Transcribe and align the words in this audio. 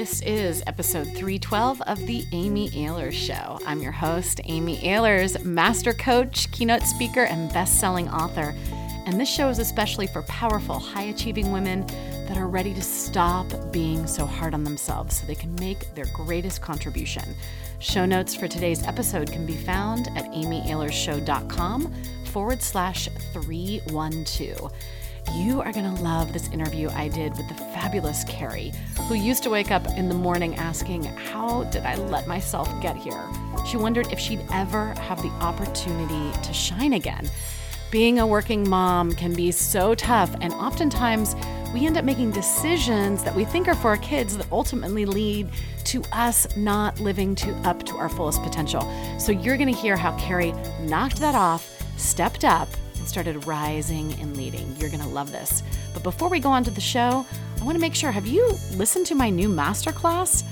This 0.00 0.22
is 0.22 0.62
episode 0.66 1.08
312 1.08 1.82
of 1.82 1.98
The 2.06 2.24
Amy 2.32 2.70
Ahlers 2.70 3.12
Show. 3.12 3.58
I'm 3.66 3.82
your 3.82 3.92
host, 3.92 4.40
Amy 4.44 4.78
Ahlers, 4.78 5.44
master 5.44 5.92
coach, 5.92 6.50
keynote 6.52 6.84
speaker, 6.84 7.24
and 7.24 7.52
best 7.52 7.78
selling 7.78 8.08
author. 8.08 8.54
And 9.04 9.20
this 9.20 9.28
show 9.28 9.50
is 9.50 9.58
especially 9.58 10.06
for 10.06 10.22
powerful, 10.22 10.78
high 10.78 11.02
achieving 11.02 11.52
women 11.52 11.86
that 12.26 12.38
are 12.38 12.48
ready 12.48 12.72
to 12.72 12.80
stop 12.80 13.46
being 13.72 14.06
so 14.06 14.24
hard 14.24 14.54
on 14.54 14.64
themselves 14.64 15.16
so 15.16 15.26
they 15.26 15.34
can 15.34 15.54
make 15.56 15.94
their 15.94 16.06
greatest 16.14 16.62
contribution. 16.62 17.36
Show 17.78 18.06
notes 18.06 18.34
for 18.34 18.48
today's 18.48 18.82
episode 18.84 19.30
can 19.30 19.44
be 19.44 19.56
found 19.58 20.08
at 20.16 20.24
amyahlersshow.com 20.32 21.92
forward 22.24 22.62
slash 22.62 23.10
312. 23.34 24.72
You 25.34 25.60
are 25.60 25.72
going 25.72 25.94
to 25.94 26.02
love 26.02 26.32
this 26.32 26.48
interview 26.48 26.88
I 26.90 27.08
did 27.08 27.36
with 27.36 27.48
the 27.48 27.54
fabulous 27.54 28.24
Kerry, 28.24 28.72
who 29.08 29.14
used 29.14 29.42
to 29.44 29.50
wake 29.50 29.70
up 29.70 29.86
in 29.96 30.08
the 30.08 30.14
morning 30.14 30.56
asking, 30.56 31.04
How 31.04 31.64
did 31.64 31.84
I 31.84 31.94
let 31.94 32.26
myself 32.26 32.68
get 32.82 32.96
here? 32.96 33.22
She 33.66 33.76
wondered 33.76 34.12
if 34.12 34.18
she'd 34.18 34.44
ever 34.52 34.92
have 35.00 35.22
the 35.22 35.28
opportunity 35.40 36.36
to 36.42 36.52
shine 36.52 36.94
again. 36.94 37.30
Being 37.90 38.18
a 38.18 38.26
working 38.26 38.68
mom 38.68 39.12
can 39.12 39.32
be 39.32 39.52
so 39.52 39.94
tough, 39.94 40.34
and 40.40 40.52
oftentimes 40.54 41.36
we 41.72 41.86
end 41.86 41.96
up 41.96 42.04
making 42.04 42.32
decisions 42.32 43.22
that 43.22 43.34
we 43.34 43.44
think 43.44 43.68
are 43.68 43.74
for 43.76 43.88
our 43.88 43.96
kids 43.98 44.36
that 44.36 44.50
ultimately 44.50 45.06
lead 45.06 45.48
to 45.84 46.02
us 46.12 46.56
not 46.56 46.98
living 46.98 47.34
to 47.36 47.52
up 47.68 47.84
to 47.84 47.96
our 47.96 48.08
fullest 48.08 48.42
potential. 48.42 48.82
So 49.18 49.30
you're 49.30 49.56
going 49.56 49.72
to 49.72 49.80
hear 49.80 49.96
how 49.96 50.16
Kerry 50.18 50.52
knocked 50.80 51.16
that 51.16 51.36
off, 51.36 51.82
stepped 51.96 52.44
up, 52.44 52.68
started 53.08 53.46
rising 53.46 54.12
and 54.20 54.36
leading. 54.36 54.74
You're 54.78 54.90
going 54.90 55.02
to 55.02 55.08
love 55.08 55.32
this. 55.32 55.62
But 55.92 56.02
before 56.02 56.28
we 56.28 56.40
go 56.40 56.50
on 56.50 56.64
to 56.64 56.70
the 56.70 56.80
show, 56.80 57.26
I 57.60 57.64
want 57.64 57.76
to 57.76 57.80
make 57.80 57.94
sure 57.94 58.10
have 58.10 58.26
you 58.26 58.58
listened 58.74 59.06
to 59.06 59.14
my 59.14 59.30
new 59.30 59.48
masterclass? 59.48 60.44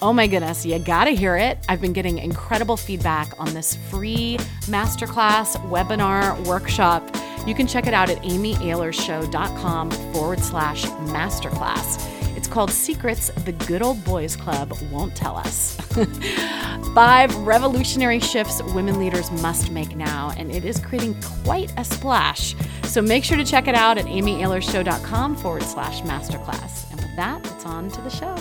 Oh 0.00 0.12
my 0.12 0.28
goodness, 0.28 0.64
you 0.64 0.78
gotta 0.78 1.10
hear 1.10 1.36
it. 1.36 1.58
I've 1.68 1.80
been 1.80 1.92
getting 1.92 2.18
incredible 2.18 2.76
feedback 2.76 3.32
on 3.36 3.52
this 3.52 3.76
free 3.90 4.36
masterclass, 4.66 5.56
webinar, 5.70 6.46
workshop. 6.46 7.02
You 7.48 7.54
can 7.54 7.66
check 7.66 7.88
it 7.88 7.94
out 7.94 8.08
at 8.08 8.22
amyahlersshow.com 8.22 9.90
forward 9.90 10.38
slash 10.38 10.84
masterclass. 10.84 12.17
It's 12.48 12.54
called 12.54 12.70
Secrets 12.70 13.28
the 13.44 13.52
Good 13.52 13.82
Old 13.82 14.02
Boys 14.06 14.34
Club 14.34 14.72
Won't 14.90 15.14
Tell 15.14 15.36
Us. 15.36 15.76
Five 16.94 17.36
revolutionary 17.36 18.20
shifts 18.20 18.62
women 18.72 18.98
leaders 18.98 19.30
must 19.42 19.70
make 19.70 19.94
now, 19.94 20.32
and 20.38 20.50
it 20.50 20.64
is 20.64 20.80
creating 20.80 21.20
quite 21.44 21.70
a 21.76 21.84
splash. 21.84 22.54
So 22.84 23.02
make 23.02 23.22
sure 23.22 23.36
to 23.36 23.44
check 23.44 23.68
it 23.68 23.74
out 23.74 23.98
at 23.98 24.06
amyahlersshow.com 24.06 25.36
forward 25.36 25.62
slash 25.64 26.00
masterclass. 26.00 26.90
And 26.90 26.98
with 26.98 27.16
that, 27.16 27.44
it's 27.52 27.66
on 27.66 27.90
to 27.90 28.00
the 28.00 28.08
show. 28.08 28.34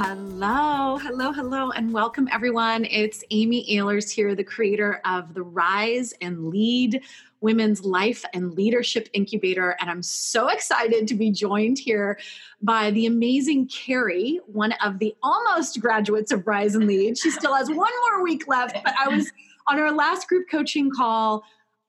Hello, 0.00 0.96
hello, 0.98 1.32
hello, 1.32 1.70
and 1.70 1.92
welcome 1.92 2.28
everyone. 2.32 2.84
It's 2.84 3.22
Amy 3.30 3.64
Ahlers 3.70 4.10
here, 4.10 4.34
the 4.34 4.42
creator 4.42 5.00
of 5.04 5.34
the 5.34 5.42
Rise 5.42 6.14
and 6.20 6.50
Lead 6.50 7.02
Women's 7.40 7.84
Life 7.84 8.24
and 8.34 8.54
Leadership 8.54 9.08
Incubator. 9.12 9.76
And 9.80 9.90
I'm 9.90 10.02
so 10.02 10.48
excited 10.48 11.06
to 11.08 11.14
be 11.14 11.30
joined 11.30 11.78
here 11.78 12.18
by 12.62 12.90
the 12.90 13.06
amazing 13.06 13.68
Kerry, 13.68 14.40
one 14.46 14.72
of 14.84 14.98
the 14.98 15.14
almost 15.22 15.80
graduates 15.80 16.32
of 16.32 16.46
Rise 16.46 16.74
and 16.74 16.86
Lead. 16.86 17.16
She 17.18 17.30
still 17.30 17.54
has 17.54 17.68
one 17.68 17.92
more 18.10 18.22
week 18.22 18.48
left, 18.48 18.76
but 18.84 18.94
I 18.98 19.08
was 19.08 19.30
on 19.66 19.78
our 19.78 19.92
last 19.92 20.28
group 20.28 20.48
coaching 20.50 20.90
call. 20.90 21.44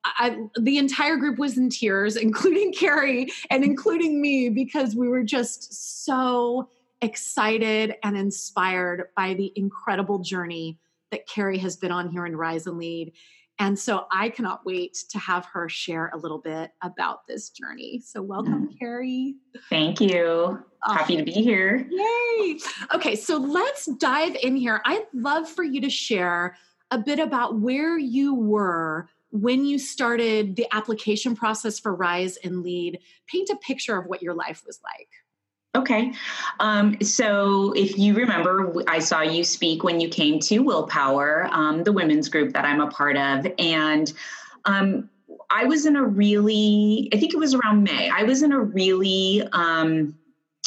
I, 0.06 0.38
the 0.60 0.78
entire 0.78 1.18
group 1.18 1.40
was 1.40 1.58
in 1.58 1.70
tears, 1.70 2.16
including 2.16 2.74
Kerry 2.74 3.30
and 3.50 3.64
including 3.64 4.22
me, 4.22 4.50
because 4.50 4.96
we 4.96 5.08
were 5.10 5.24
just 5.24 6.06
so 6.06 6.70
excited 7.02 7.96
and 8.04 8.18
inspired 8.18 9.10
by 9.16 9.34
the 9.34 9.52
incredible 9.56 10.20
journey 10.20 10.78
that 11.12 11.28
Kerry 11.28 11.58
has 11.58 11.76
been 11.76 11.92
on 11.92 12.10
here 12.10 12.26
in 12.26 12.36
Rise 12.36 12.68
and 12.68 12.78
Lead. 12.78 13.14
And 13.60 13.78
so 13.78 14.06
I 14.10 14.30
cannot 14.30 14.66
wait 14.66 15.04
to 15.10 15.20
have 15.20 15.46
her 15.48 15.68
share 15.68 16.10
a 16.14 16.18
little 16.18 16.38
bit 16.38 16.72
about 16.82 17.28
this 17.28 17.50
journey. 17.50 18.02
So 18.06 18.22
welcome, 18.22 18.70
mm. 18.70 18.80
Kerry. 18.80 19.36
Thank 19.70 20.00
you. 20.00 20.64
Happy 20.82 21.18
to 21.18 21.24
be 21.24 21.34
here. 21.34 21.86
Yay. 21.92 22.60
Okay, 22.96 23.18
so 23.18 23.38
let's 23.38 23.86
dive 23.98 24.38
in 24.42 24.56
here. 24.56 24.82
I'd 24.86 25.06
love 25.14 25.48
for 25.48 25.64
you 25.64 25.82
to 25.82 25.90
share 25.90 26.56
a 26.92 26.98
bit 26.98 27.20
about 27.20 27.60
where 27.60 27.98
you 27.98 28.34
were 28.34 29.10
when 29.32 29.66
you 29.66 29.78
started 29.78 30.56
the 30.56 30.66
application 30.74 31.36
process 31.36 31.80
for 31.80 31.94
Rise 31.94 32.38
and 32.38 32.64
Lead. 32.64 33.00
Paint 33.28 33.50
a 33.50 33.58
picture 33.58 33.98
of 33.98 34.06
what 34.06 34.22
your 34.22 34.34
life 34.34 34.64
was 34.66 34.80
like. 34.84 35.10
Okay. 35.76 36.14
Um, 36.60 37.00
so 37.02 37.74
if 37.74 37.98
you 37.98 38.16
remember, 38.16 38.74
I 38.88 38.98
saw 39.00 39.22
you 39.22 39.44
speak 39.44 39.84
when 39.84 40.00
you 40.00 40.10
came 40.10 40.40
to 40.42 40.60
Willpower, 40.60 41.48
um, 41.52 41.84
the 41.84 41.92
women's 41.92 42.28
group 42.28 42.54
that 42.54 42.66
I'm 42.66 42.82
a 42.82 42.88
part 42.88 43.16
of. 43.18 43.46
And 43.60 44.12
um, 44.66 45.10
I 45.52 45.66
was 45.66 45.86
in 45.86 45.96
a 45.96 46.04
really, 46.04 47.08
I 47.14 47.18
think 47.18 47.34
it 47.34 47.38
was 47.38 47.54
around 47.54 47.84
May, 47.84 48.10
I 48.10 48.24
was 48.24 48.42
in 48.42 48.52
a 48.52 48.60
really, 48.60 49.48
um, 49.54 50.18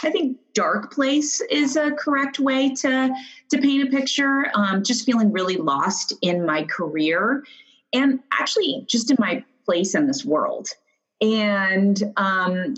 I 0.04 0.10
think 0.10 0.38
dark 0.54 0.92
place 0.92 1.40
is 1.50 1.76
a 1.76 1.90
correct 1.92 2.38
way 2.38 2.72
to, 2.74 3.12
to 3.50 3.58
paint 3.58 3.88
a 3.88 3.90
picture. 3.90 4.52
Um, 4.54 4.84
just 4.84 5.04
feeling 5.04 5.32
really 5.32 5.56
lost 5.56 6.12
in 6.22 6.46
my 6.46 6.62
career 6.64 7.44
and 7.92 8.20
actually 8.32 8.84
just 8.88 9.10
in 9.10 9.16
my 9.18 9.44
place 9.64 9.96
in 9.96 10.06
this 10.06 10.24
world. 10.24 10.68
And 11.20 12.02
um, 12.16 12.74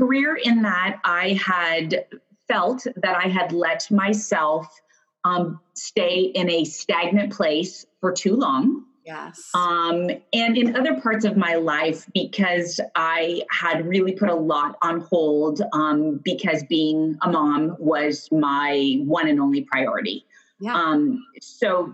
career 0.00 0.38
in 0.42 0.62
that 0.62 0.98
i 1.04 1.32
had 1.32 2.04
felt 2.48 2.86
that 2.96 3.16
i 3.16 3.28
had 3.28 3.52
let 3.52 3.90
myself 3.90 4.80
um, 5.24 5.60
stay 5.74 6.32
in 6.34 6.50
a 6.50 6.64
stagnant 6.64 7.32
place 7.32 7.86
for 8.00 8.12
too 8.12 8.36
long. 8.36 8.84
Yes. 9.04 9.50
Um, 9.54 10.10
and 10.32 10.56
in 10.56 10.76
other 10.76 11.00
parts 11.00 11.24
of 11.24 11.36
my 11.36 11.54
life 11.54 12.06
because 12.14 12.78
i 12.94 13.42
had 13.50 13.86
really 13.86 14.12
put 14.12 14.28
a 14.28 14.34
lot 14.34 14.76
on 14.82 15.00
hold 15.00 15.62
um, 15.72 16.20
because 16.22 16.62
being 16.64 17.18
a 17.22 17.30
mom 17.30 17.76
was 17.78 18.28
my 18.30 18.98
one 19.04 19.26
and 19.26 19.40
only 19.40 19.62
priority. 19.62 20.26
Yeah. 20.60 20.74
Um, 20.74 21.24
so 21.40 21.92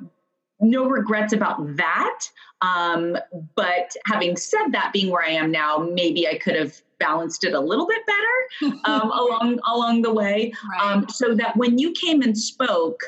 no 0.60 0.86
regrets 0.86 1.32
about 1.32 1.76
that. 1.76 2.20
Um, 2.60 3.16
but 3.54 3.94
having 4.06 4.36
said 4.36 4.68
that 4.72 4.92
being 4.92 5.10
where 5.10 5.24
i 5.24 5.30
am 5.30 5.50
now 5.50 5.78
maybe 5.78 6.26
i 6.26 6.38
could 6.38 6.56
have 6.56 6.82
balanced 6.98 7.44
it 7.44 7.54
a 7.54 7.60
little 7.60 7.86
bit 7.86 8.02
better 8.06 8.76
um, 8.84 9.10
along 9.10 9.58
along 9.66 10.02
the 10.02 10.12
way, 10.12 10.52
right. 10.70 10.80
um, 10.80 11.08
so 11.08 11.34
that 11.34 11.56
when 11.56 11.78
you 11.78 11.92
came 11.92 12.22
and 12.22 12.36
spoke, 12.36 13.00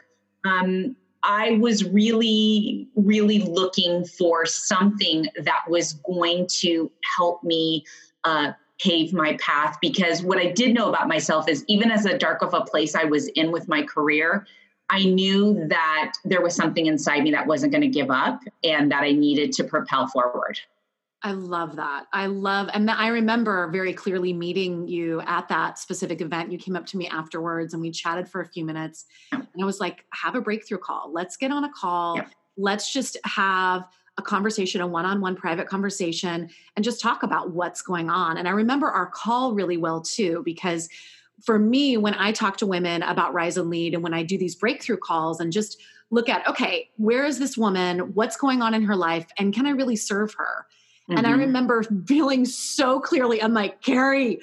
um, 0.44 0.96
I 1.22 1.58
was 1.60 1.84
really 1.84 2.88
really 2.96 3.40
looking 3.40 4.04
for 4.04 4.46
something 4.46 5.26
that 5.42 5.62
was 5.68 5.94
going 5.94 6.46
to 6.60 6.90
help 7.16 7.42
me. 7.42 7.84
Uh, 8.24 8.52
pave 8.80 9.12
my 9.12 9.36
path 9.40 9.76
because 9.80 10.22
what 10.22 10.38
I 10.38 10.52
did 10.52 10.72
know 10.72 10.88
about 10.88 11.08
myself 11.08 11.48
is 11.48 11.64
even 11.66 11.90
as 11.90 12.06
a 12.06 12.16
dark 12.16 12.42
of 12.42 12.54
a 12.54 12.60
place 12.60 12.94
I 12.94 13.04
was 13.04 13.26
in 13.28 13.50
with 13.50 13.66
my 13.66 13.82
career, 13.82 14.46
I 14.90 15.04
knew 15.04 15.66
that 15.68 16.12
there 16.24 16.40
was 16.40 16.54
something 16.54 16.86
inside 16.86 17.22
me 17.22 17.30
that 17.32 17.46
wasn't 17.46 17.72
going 17.72 17.82
to 17.82 17.88
give 17.88 18.10
up 18.10 18.40
and 18.64 18.90
that 18.90 19.02
I 19.02 19.12
needed 19.12 19.52
to 19.54 19.64
propel 19.64 20.06
forward. 20.06 20.58
I 21.22 21.32
love 21.32 21.76
that. 21.76 22.06
I 22.12 22.26
love, 22.26 22.68
and 22.72 22.88
I 22.88 23.08
remember 23.08 23.68
very 23.72 23.92
clearly 23.92 24.32
meeting 24.32 24.86
you 24.86 25.20
at 25.22 25.48
that 25.48 25.78
specific 25.78 26.20
event. 26.20 26.52
You 26.52 26.58
came 26.58 26.76
up 26.76 26.86
to 26.86 26.96
me 26.96 27.08
afterwards 27.08 27.74
and 27.74 27.82
we 27.82 27.90
chatted 27.90 28.28
for 28.28 28.40
a 28.40 28.46
few 28.46 28.64
minutes. 28.64 29.06
And 29.32 29.46
I 29.60 29.64
was 29.64 29.80
like, 29.80 30.04
have 30.12 30.36
a 30.36 30.40
breakthrough 30.40 30.78
call. 30.78 31.12
Let's 31.12 31.36
get 31.36 31.50
on 31.50 31.64
a 31.64 31.72
call. 31.72 32.16
Yeah. 32.16 32.26
Let's 32.56 32.92
just 32.92 33.16
have 33.24 33.88
a 34.16 34.22
conversation, 34.22 34.80
a 34.80 34.86
one 34.86 35.04
on 35.06 35.20
one 35.20 35.34
private 35.34 35.68
conversation, 35.68 36.50
and 36.76 36.84
just 36.84 37.00
talk 37.00 37.24
about 37.24 37.50
what's 37.52 37.82
going 37.82 38.10
on. 38.10 38.36
And 38.36 38.46
I 38.46 38.52
remember 38.52 38.88
our 38.88 39.06
call 39.06 39.54
really 39.54 39.76
well 39.76 40.00
too, 40.00 40.42
because 40.44 40.88
for 41.42 41.58
me, 41.58 41.96
when 41.96 42.14
I 42.14 42.32
talk 42.32 42.56
to 42.58 42.66
women 42.66 43.02
about 43.02 43.34
Rise 43.34 43.56
and 43.56 43.70
Lead 43.70 43.94
and 43.94 44.02
when 44.02 44.14
I 44.14 44.22
do 44.22 44.38
these 44.38 44.54
breakthrough 44.54 44.96
calls 44.96 45.40
and 45.40 45.52
just 45.52 45.80
look 46.10 46.28
at, 46.28 46.46
okay, 46.48 46.90
where 46.96 47.24
is 47.24 47.38
this 47.38 47.56
woman? 47.56 48.14
What's 48.14 48.36
going 48.36 48.62
on 48.62 48.74
in 48.74 48.82
her 48.82 48.96
life? 48.96 49.26
And 49.36 49.52
can 49.52 49.66
I 49.66 49.70
really 49.70 49.96
serve 49.96 50.34
her? 50.34 50.66
Mm-hmm. 51.08 51.18
And 51.18 51.26
I 51.26 51.30
mm-hmm. 51.30 51.40
remember 51.40 51.82
feeling 52.06 52.44
so 52.44 53.00
clearly, 53.00 53.42
I'm 53.42 53.54
like, 53.54 53.80
Kerry, 53.80 54.40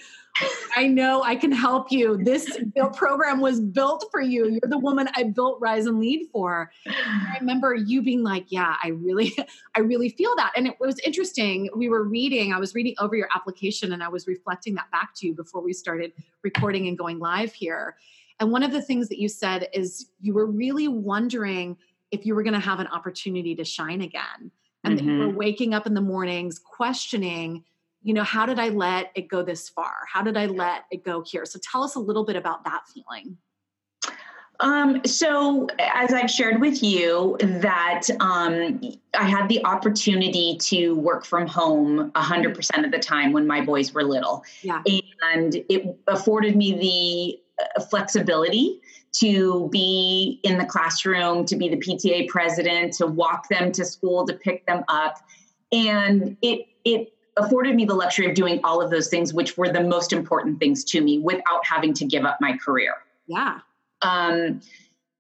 I 0.75 0.88
know 0.88 1.23
I 1.23 1.35
can 1.35 1.51
help 1.51 1.91
you. 1.91 2.17
This 2.17 2.57
program 2.94 3.39
was 3.39 3.62
built 3.62 4.06
for 4.12 4.19
you. 4.19 4.50
You're 4.50 4.69
the 4.69 4.77
woman 4.77 5.07
I 5.15 5.23
built 5.23 5.59
Rise 5.62 5.85
and 5.85 6.00
Lead 6.00 6.27
for. 6.31 6.71
And 6.85 6.95
I 6.95 7.38
remember 7.39 7.73
you 7.73 8.01
being 8.01 8.23
like, 8.23 8.45
yeah, 8.50 8.75
I 8.83 8.89
really, 8.89 9.33
I 9.75 9.81
really 9.81 10.09
feel 10.09 10.35
that. 10.35 10.51
And 10.57 10.67
it 10.67 10.75
was 10.79 11.00
interesting. 11.00 11.69
We 11.75 11.88
were 11.88 12.03
reading, 12.03 12.51
I 12.51 12.59
was 12.59 12.75
reading 12.75 12.95
over 13.00 13.15
your 13.15 13.29
application 13.33 13.94
and 13.94 14.03
I 14.03 14.09
was 14.09 14.27
reflecting 14.27 14.75
that 14.75 14.91
back 14.91 15.13
to 15.18 15.27
you 15.27 15.33
before 15.33 15.61
we 15.61 15.71
started 15.71 16.11
recording 16.44 16.88
and 16.88 16.97
going 16.97 17.19
live 17.19 17.53
here. 17.53 17.95
And 18.39 18.51
one 18.51 18.63
of 18.63 18.71
the 18.71 18.81
things 18.81 19.07
that 19.09 19.19
you 19.19 19.29
said 19.29 19.69
is 19.71 20.09
you 20.19 20.33
were 20.33 20.45
really 20.45 20.89
wondering 20.89 21.77
if 22.11 22.25
you 22.25 22.35
were 22.35 22.44
going 22.44 22.53
to 22.53 22.59
have 22.59 22.79
an 22.79 22.88
opportunity 22.88 23.56
to 23.56 23.63
shine 23.63 24.01
again 24.01 24.51
and 24.85 24.97
mm-hmm. 24.97 25.07
that 25.07 25.13
you 25.13 25.19
were 25.19 25.27
mm-hmm. 25.27 25.37
waking 25.37 25.73
up 25.73 25.85
in 25.85 25.93
the 25.93 26.01
mornings 26.01 26.59
questioning 26.59 27.63
you 28.05 28.13
know, 28.13 28.23
how 28.23 28.45
did 28.45 28.59
I 28.59 28.69
let 28.69 29.11
it 29.15 29.27
go 29.29 29.41
this 29.41 29.67
far? 29.67 29.91
How 30.07 30.21
did 30.21 30.37
I 30.37 30.45
let 30.45 30.85
it 30.91 31.03
go 31.03 31.23
here? 31.23 31.43
So 31.43 31.59
tell 31.63 31.81
us 31.81 31.95
a 31.95 31.99
little 31.99 32.23
bit 32.23 32.35
about 32.35 32.63
that 32.63 32.83
feeling. 32.87 33.35
Um, 34.59 35.01
so, 35.05 35.67
as 35.79 36.13
I've 36.13 36.29
shared 36.29 36.61
with 36.61 36.81
you, 36.81 37.35
that 37.41 38.03
um, 38.19 38.79
I 39.13 39.23
had 39.23 39.49
the 39.49 39.65
opportunity 39.65 40.57
to 40.61 40.95
work 40.95 41.25
from 41.25 41.47
home 41.47 42.11
100% 42.11 42.85
of 42.85 42.91
the 42.91 42.99
time 42.99 43.33
when 43.33 43.47
my 43.47 43.61
boys 43.61 43.93
were 43.93 44.03
little. 44.03 44.45
Yeah. 44.61 44.81
And 45.33 45.55
it 45.67 45.97
afforded 46.07 46.55
me 46.55 47.39
the 47.57 47.63
uh, 47.75 47.81
flexibility 47.85 48.79
to 49.19 49.69
be 49.71 50.39
in 50.44 50.57
the 50.57 50.65
classroom, 50.65 51.45
to 51.45 51.56
be 51.56 51.69
the 51.69 51.77
PTA 51.77 52.27
president, 52.27 52.94
to 52.94 53.07
walk 53.07 53.47
them 53.50 53.71
to 53.71 53.85
school, 53.85 54.25
to 54.25 54.33
pick 54.33 54.65
them 54.65 54.83
up. 54.88 55.17
And 55.71 56.38
it, 56.41 56.67
it 56.83 57.13
afforded 57.38 57.75
me 57.75 57.85
the 57.85 57.94
luxury 57.94 58.27
of 58.27 58.35
doing 58.35 58.59
all 58.63 58.81
of 58.81 58.89
those 58.91 59.07
things, 59.07 59.33
which 59.33 59.57
were 59.57 59.69
the 59.69 59.81
most 59.81 60.13
important 60.13 60.59
things 60.59 60.83
to 60.85 61.01
me 61.01 61.19
without 61.19 61.65
having 61.65 61.94
to 61.94 62.06
give 62.06 62.25
up 62.25 62.38
my 62.41 62.57
career. 62.57 62.94
Yeah. 63.27 63.59
Um, 64.01 64.62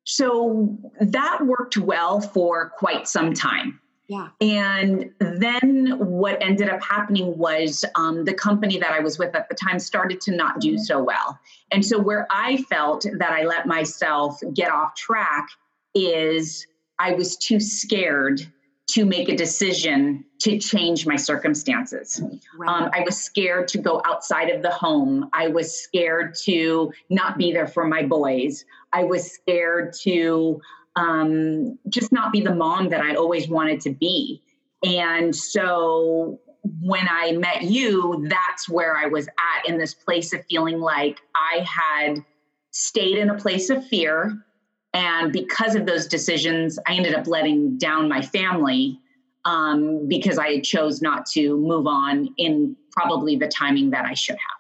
so 0.03 0.77
that 0.99 1.45
worked 1.45 1.77
well 1.77 2.21
for 2.21 2.69
quite 2.77 3.07
some 3.07 3.33
time. 3.33 3.79
Yeah. 4.07 4.29
And 4.39 5.11
then 5.19 5.97
what 5.97 6.37
ended 6.41 6.69
up 6.69 6.83
happening 6.83 7.37
was 7.37 7.83
um, 7.95 8.23
the 8.23 8.33
company 8.33 8.77
that 8.77 8.91
I 8.91 8.99
was 8.99 9.17
with 9.17 9.35
at 9.35 9.49
the 9.49 9.55
time 9.55 9.79
started 9.79 10.21
to 10.21 10.35
not 10.35 10.59
do 10.59 10.77
so 10.77 11.01
well. 11.01 11.39
And 11.71 11.83
so, 11.83 11.99
where 11.99 12.27
I 12.29 12.57
felt 12.57 13.05
that 13.17 13.31
I 13.31 13.45
let 13.45 13.65
myself 13.65 14.39
get 14.53 14.71
off 14.71 14.95
track 14.95 15.47
is 15.95 16.67
I 16.99 17.13
was 17.13 17.35
too 17.35 17.59
scared 17.59 18.45
to 18.87 19.03
make 19.03 19.29
a 19.29 19.35
decision 19.35 20.23
to 20.39 20.59
change 20.59 21.07
my 21.07 21.15
circumstances. 21.15 22.21
Right. 22.55 22.69
Um, 22.69 22.91
I 22.93 23.01
was 23.01 23.17
scared 23.17 23.67
to 23.69 23.79
go 23.79 24.01
outside 24.05 24.49
of 24.49 24.61
the 24.61 24.69
home. 24.69 25.29
I 25.33 25.47
was 25.47 25.81
scared 25.81 26.35
to 26.43 26.93
not 27.09 27.37
be 27.37 27.51
there 27.51 27.67
for 27.67 27.87
my 27.87 28.03
boys. 28.03 28.63
I 28.93 29.03
was 29.03 29.31
scared 29.31 29.93
to 30.03 30.61
um, 30.95 31.77
just 31.89 32.11
not 32.11 32.31
be 32.31 32.41
the 32.41 32.55
mom 32.55 32.89
that 32.89 33.01
I 33.01 33.15
always 33.15 33.47
wanted 33.47 33.81
to 33.81 33.91
be. 33.91 34.41
And 34.83 35.35
so 35.35 36.39
when 36.81 37.07
I 37.09 37.31
met 37.33 37.63
you, 37.63 38.25
that's 38.29 38.69
where 38.69 38.95
I 38.95 39.05
was 39.05 39.27
at 39.27 39.69
in 39.69 39.77
this 39.77 39.93
place 39.93 40.33
of 40.33 40.45
feeling 40.45 40.79
like 40.79 41.19
I 41.35 41.65
had 41.65 42.23
stayed 42.71 43.17
in 43.17 43.29
a 43.29 43.37
place 43.37 43.69
of 43.69 43.85
fear 43.87 44.45
and 44.95 45.33
because 45.33 45.75
of 45.75 45.85
those 45.85 46.07
decisions, 46.07 46.79
I 46.87 46.93
ended 46.93 47.15
up 47.15 47.27
letting 47.27 47.77
down 47.77 48.07
my 48.07 48.21
family 48.21 48.97
um, 49.43 50.07
because 50.07 50.39
I 50.39 50.61
chose 50.61 51.01
not 51.01 51.25
to 51.31 51.57
move 51.57 51.85
on 51.85 52.33
in 52.37 52.77
probably 52.91 53.35
the 53.35 53.49
timing 53.49 53.89
that 53.89 54.05
I 54.05 54.13
should 54.13 54.37
have. 54.37 54.54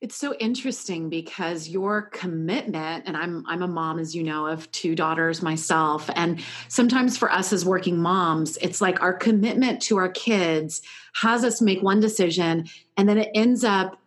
It's 0.00 0.16
so 0.16 0.34
interesting 0.36 1.10
because 1.10 1.68
your 1.68 2.02
commitment, 2.02 3.04
and 3.06 3.16
I'm 3.16 3.44
I'm 3.46 3.60
a 3.62 3.68
mom, 3.68 3.98
as 3.98 4.14
you 4.14 4.22
know, 4.22 4.46
of 4.46 4.70
two 4.72 4.94
daughters 4.94 5.42
myself. 5.42 6.08
And 6.14 6.42
sometimes 6.68 7.18
for 7.18 7.30
us 7.30 7.52
as 7.52 7.66
working 7.66 7.98
moms, 7.98 8.56
it's 8.58 8.80
like 8.80 9.02
our 9.02 9.12
commitment 9.12 9.82
to 9.82 9.98
our 9.98 10.08
kids 10.08 10.80
has 11.14 11.44
us 11.44 11.60
make 11.60 11.82
one 11.82 12.00
decision, 12.00 12.66
and 12.96 13.08
then 13.08 13.18
it 13.18 13.30
ends 13.34 13.62
up 13.62 13.98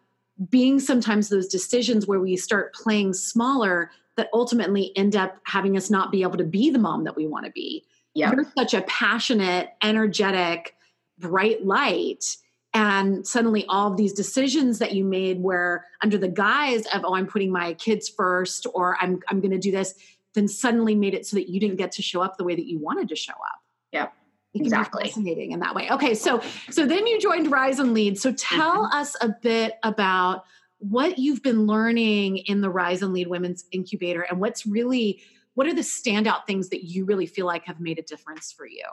being 0.49 0.79
sometimes 0.79 1.29
those 1.29 1.47
decisions 1.47 2.07
where 2.07 2.19
we 2.19 2.35
start 2.37 2.73
playing 2.73 3.13
smaller 3.13 3.91
that 4.17 4.29
ultimately 4.33 4.91
end 4.95 5.15
up 5.15 5.37
having 5.45 5.77
us 5.77 5.89
not 5.89 6.11
be 6.11 6.23
able 6.23 6.37
to 6.37 6.43
be 6.43 6.71
the 6.71 6.79
mom 6.79 7.03
that 7.03 7.15
we 7.15 7.27
want 7.27 7.45
to 7.45 7.51
be. 7.51 7.83
You're 8.31 8.51
such 8.57 8.73
a 8.73 8.81
passionate, 8.83 9.69
energetic, 9.81 10.75
bright 11.19 11.65
light. 11.65 12.37
And 12.73 13.25
suddenly, 13.25 13.65
all 13.69 13.91
of 13.91 13.97
these 13.97 14.13
decisions 14.13 14.79
that 14.79 14.93
you 14.93 15.03
made 15.03 15.41
were 15.41 15.85
under 16.01 16.17
the 16.17 16.27
guise 16.27 16.85
of, 16.87 17.05
oh, 17.05 17.15
I'm 17.15 17.27
putting 17.27 17.51
my 17.51 17.73
kids 17.73 18.09
first, 18.09 18.65
or 18.73 18.97
I'm, 18.99 19.19
I'm 19.29 19.41
going 19.41 19.51
to 19.51 19.59
do 19.59 19.71
this, 19.71 19.93
then 20.33 20.47
suddenly 20.47 20.95
made 20.95 21.13
it 21.13 21.25
so 21.25 21.35
that 21.35 21.49
you 21.49 21.59
didn't 21.59 21.75
get 21.75 21.91
to 21.93 22.01
show 22.01 22.21
up 22.21 22.37
the 22.37 22.43
way 22.43 22.55
that 22.55 22.65
you 22.65 22.79
wanted 22.79 23.09
to 23.09 23.15
show 23.15 23.33
up. 23.33 23.61
Yep. 23.91 24.13
Exactly. 24.55 25.03
be 25.03 25.09
fascinating 25.09 25.51
in 25.51 25.59
that 25.61 25.73
way. 25.73 25.89
Okay, 25.89 26.13
so 26.13 26.41
so 26.69 26.85
then 26.85 27.07
you 27.07 27.19
joined 27.19 27.51
Rise 27.51 27.79
and 27.79 27.93
Lead. 27.93 28.19
So 28.19 28.31
tell 28.33 28.85
mm-hmm. 28.85 28.97
us 28.97 29.15
a 29.19 29.29
bit 29.41 29.73
about 29.81 30.43
what 30.77 31.17
you've 31.17 31.41
been 31.41 31.65
learning 31.65 32.37
in 32.37 32.61
the 32.61 32.69
Rise 32.69 33.01
and 33.01 33.13
Lead 33.13 33.27
Women's 33.27 33.65
Incubator 33.71 34.21
and 34.21 34.39
what's 34.39 34.65
really 34.65 35.21
what 35.55 35.67
are 35.67 35.73
the 35.73 35.81
standout 35.81 36.45
things 36.45 36.69
that 36.69 36.83
you 36.83 37.05
really 37.05 37.25
feel 37.25 37.45
like 37.45 37.65
have 37.65 37.79
made 37.79 37.99
a 37.99 38.01
difference 38.01 38.51
for 38.51 38.67
you? 38.67 38.85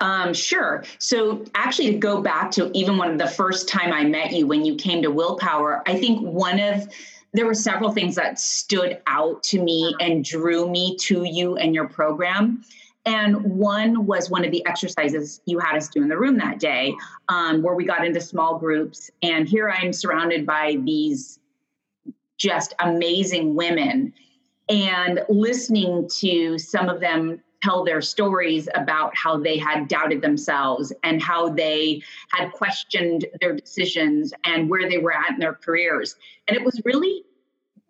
Um, 0.00 0.32
sure. 0.32 0.84
So 0.98 1.44
actually 1.54 1.92
to 1.92 1.98
go 1.98 2.22
back 2.22 2.50
to 2.52 2.70
even 2.76 2.98
one 2.98 3.10
of 3.10 3.18
the 3.18 3.26
first 3.26 3.68
time 3.68 3.92
I 3.92 4.04
met 4.04 4.32
you 4.32 4.46
when 4.46 4.64
you 4.64 4.76
came 4.76 5.02
to 5.02 5.10
Willpower, 5.10 5.82
I 5.86 5.98
think 5.98 6.20
one 6.20 6.60
of 6.60 6.88
there 7.34 7.46
were 7.46 7.54
several 7.54 7.92
things 7.92 8.14
that 8.14 8.38
stood 8.38 9.00
out 9.06 9.42
to 9.42 9.62
me 9.62 9.94
and 10.00 10.24
drew 10.24 10.70
me 10.70 10.96
to 10.96 11.24
you 11.24 11.56
and 11.56 11.74
your 11.74 11.88
program. 11.88 12.64
And 13.04 13.42
one 13.42 14.06
was 14.06 14.30
one 14.30 14.44
of 14.44 14.50
the 14.50 14.64
exercises 14.66 15.40
you 15.46 15.58
had 15.58 15.76
us 15.76 15.88
do 15.88 16.02
in 16.02 16.08
the 16.08 16.18
room 16.18 16.38
that 16.38 16.58
day, 16.58 16.94
um, 17.28 17.62
where 17.62 17.74
we 17.74 17.84
got 17.84 18.04
into 18.04 18.20
small 18.20 18.58
groups. 18.58 19.10
And 19.22 19.48
here 19.48 19.70
I 19.70 19.84
am 19.84 19.92
surrounded 19.92 20.46
by 20.46 20.78
these 20.84 21.38
just 22.38 22.74
amazing 22.80 23.54
women 23.54 24.12
and 24.68 25.20
listening 25.28 26.08
to 26.18 26.58
some 26.58 26.88
of 26.88 27.00
them 27.00 27.40
tell 27.62 27.84
their 27.84 28.00
stories 28.00 28.68
about 28.74 29.16
how 29.16 29.36
they 29.36 29.58
had 29.58 29.88
doubted 29.88 30.22
themselves 30.22 30.92
and 31.02 31.22
how 31.22 31.48
they 31.48 32.02
had 32.30 32.52
questioned 32.52 33.26
their 33.40 33.54
decisions 33.54 34.32
and 34.44 34.70
where 34.70 34.88
they 34.88 34.98
were 34.98 35.12
at 35.12 35.30
in 35.30 35.38
their 35.38 35.54
careers. 35.54 36.16
And 36.46 36.56
it 36.56 36.64
was 36.64 36.80
really 36.84 37.24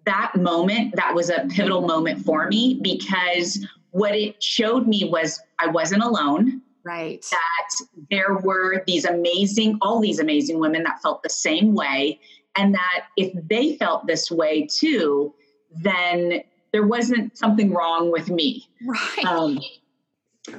that 0.04 0.34
moment 0.36 0.96
that 0.96 1.14
was 1.14 1.28
a 1.28 1.46
pivotal 1.50 1.86
moment 1.86 2.24
for 2.24 2.48
me 2.48 2.80
because 2.82 3.66
what 3.90 4.14
it 4.14 4.42
showed 4.42 4.86
me 4.86 5.04
was 5.04 5.40
I 5.58 5.66
wasn't 5.68 6.02
alone. 6.02 6.62
Right. 6.84 7.24
That 7.30 7.86
there 8.10 8.38
were 8.38 8.82
these 8.86 9.04
amazing, 9.04 9.78
all 9.82 10.00
these 10.00 10.18
amazing 10.18 10.58
women 10.58 10.84
that 10.84 11.02
felt 11.02 11.22
the 11.22 11.28
same 11.28 11.74
way. 11.74 12.20
And 12.56 12.74
that 12.74 13.06
if 13.18 13.32
they 13.48 13.76
felt 13.76 14.06
this 14.06 14.30
way 14.30 14.66
too, 14.66 15.34
then 15.70 16.42
there 16.72 16.86
wasn't 16.86 17.36
something 17.36 17.72
wrong 17.72 18.10
with 18.10 18.30
me. 18.30 18.68
Right. 18.84 19.24
Um, 19.24 19.60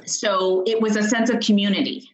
so 0.04 0.64
it 0.66 0.80
was 0.80 0.96
a 0.96 1.02
sense 1.02 1.30
of 1.30 1.40
community. 1.40 2.10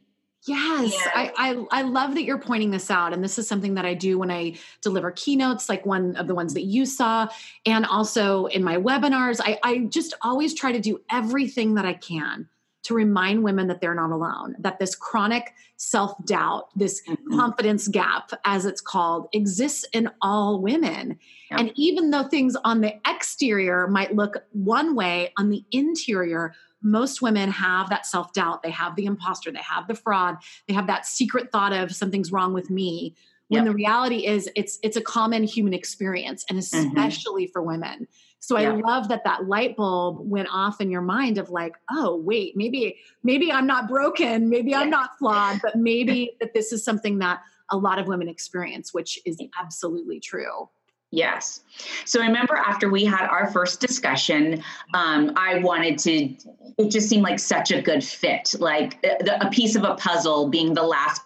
Yes, 0.47 0.95
yeah. 0.95 1.11
I, 1.13 1.33
I, 1.37 1.81
I 1.81 1.83
love 1.83 2.15
that 2.15 2.23
you're 2.23 2.39
pointing 2.39 2.71
this 2.71 2.89
out, 2.89 3.13
and 3.13 3.23
this 3.23 3.37
is 3.37 3.49
something 3.49 3.75
that 3.75 3.85
I 3.85 3.95
do 3.95 4.17
when 4.17 4.31
I 4.31 4.57
deliver 4.81 5.11
keynotes, 5.11 5.69
like 5.69 5.85
one 5.85 6.15
of 6.15 6.29
the 6.29 6.37
ones 6.37 6.55
that 6.55 6.63
you 6.63 6.87
saw, 6.87 7.29
and 7.67 7.85
also 7.85 8.47
in 8.47 8.63
my 8.63 8.77
webinars. 8.77 9.41
I, 9.43 9.59
I 9.65 9.79
just 9.89 10.15
always 10.23 10.55
try 10.55 10.71
to 10.71 10.79
do 10.79 11.01
everything 11.11 11.75
that 11.75 11.85
I 11.85 11.95
can 11.95 12.49
to 12.87 12.95
remind 12.95 13.43
women 13.43 13.67
that 13.67 13.81
they're 13.81 13.95
not 13.95 14.13
alone, 14.13 14.55
that 14.61 14.79
this 14.79 14.95
chronic 14.95 15.53
self 15.77 16.13
doubt, 16.25 16.69
this 16.77 17.03
mm-hmm. 17.03 17.37
confidence 17.37 17.89
gap, 17.89 18.31
as 18.45 18.65
it's 18.65 18.81
called, 18.81 19.29
exists 19.33 19.85
in 19.93 20.09
all 20.23 20.61
women. 20.61 21.19
And 21.51 21.73
even 21.75 22.11
though 22.11 22.25
things 22.25 22.57
on 22.65 22.81
the 22.81 22.95
exterior 23.07 23.89
might 23.89 24.15
look 24.15 24.45
one 24.53 24.95
way, 24.95 25.33
on 25.37 25.51
the 25.51 25.65
interior, 25.73 26.55
most 26.81 27.21
women 27.21 27.51
have 27.51 27.89
that 27.91 28.07
self 28.07 28.33
doubt. 28.33 28.63
They 28.63 28.71
have 28.71 28.95
the 28.95 29.07
imposter, 29.07 29.51
they 29.51 29.59
have 29.59 29.89
the 29.89 29.95
fraud, 29.95 30.37
they 30.69 30.75
have 30.75 30.87
that 30.87 31.07
secret 31.07 31.51
thought 31.51 31.73
of 31.73 31.95
something's 31.95 32.31
wrong 32.31 32.53
with 32.53 32.71
me. 32.71 33.15
When 33.49 33.65
yep. 33.65 33.73
the 33.73 33.75
reality 33.75 34.27
is, 34.27 34.49
it's 34.57 34.79
it's 34.83 34.97
a 34.97 35.01
common 35.01 35.45
human 35.45 35.75
experience, 35.75 36.45
and 36.49 36.59
mm-hmm. 36.59 36.87
especially 36.87 37.45
mm-hmm. 37.45 37.53
for 37.53 37.63
women. 37.63 38.07
So 38.47 38.57
I 38.57 38.69
love 38.69 39.09
that 39.09 39.25
that 39.25 39.49
light 39.49 39.77
bulb 39.77 40.19
went 40.21 40.47
off 40.53 40.81
in 40.81 40.89
your 40.89 41.01
mind 41.01 41.37
of 41.37 41.51
like, 41.51 41.75
oh 41.91 42.15
wait, 42.15 42.57
maybe 42.57 42.97
maybe 43.25 43.51
I'm 43.51 43.67
not 43.67 43.89
broken, 43.89 44.49
maybe 44.49 44.73
I'm 44.73 44.89
not 44.89 45.19
flawed, 45.19 45.59
but 45.65 45.75
maybe 45.75 46.31
that 46.39 46.55
this 46.55 46.73
is 46.73 46.85
something 46.85 47.19
that 47.19 47.41
a 47.73 47.77
lot 47.77 47.99
of 47.99 48.07
women 48.07 48.29
experience, 48.29 48.95
which 48.95 49.19
is 49.27 49.43
absolutely 49.61 50.21
true. 50.21 50.69
Yes. 51.11 51.63
So 52.05 52.23
I 52.23 52.27
remember 52.27 52.55
after 52.55 52.89
we 52.89 53.05
had 53.05 53.27
our 53.27 53.51
first 53.51 53.81
discussion, 53.81 54.63
um, 54.95 55.33
I 55.35 55.59
wanted 55.59 55.99
to, 55.99 56.33
it 56.79 56.93
just 56.93 57.09
seemed 57.09 57.25
like 57.25 57.41
such 57.41 57.73
a 57.73 57.83
good 57.83 58.05
fit, 58.05 58.55
like 58.61 59.05
a, 59.05 59.47
a 59.47 59.51
piece 59.51 59.75
of 59.75 59.83
a 59.83 59.97
puzzle 59.97 60.49
being 60.51 60.73
the 60.73 60.85
last 60.85 61.21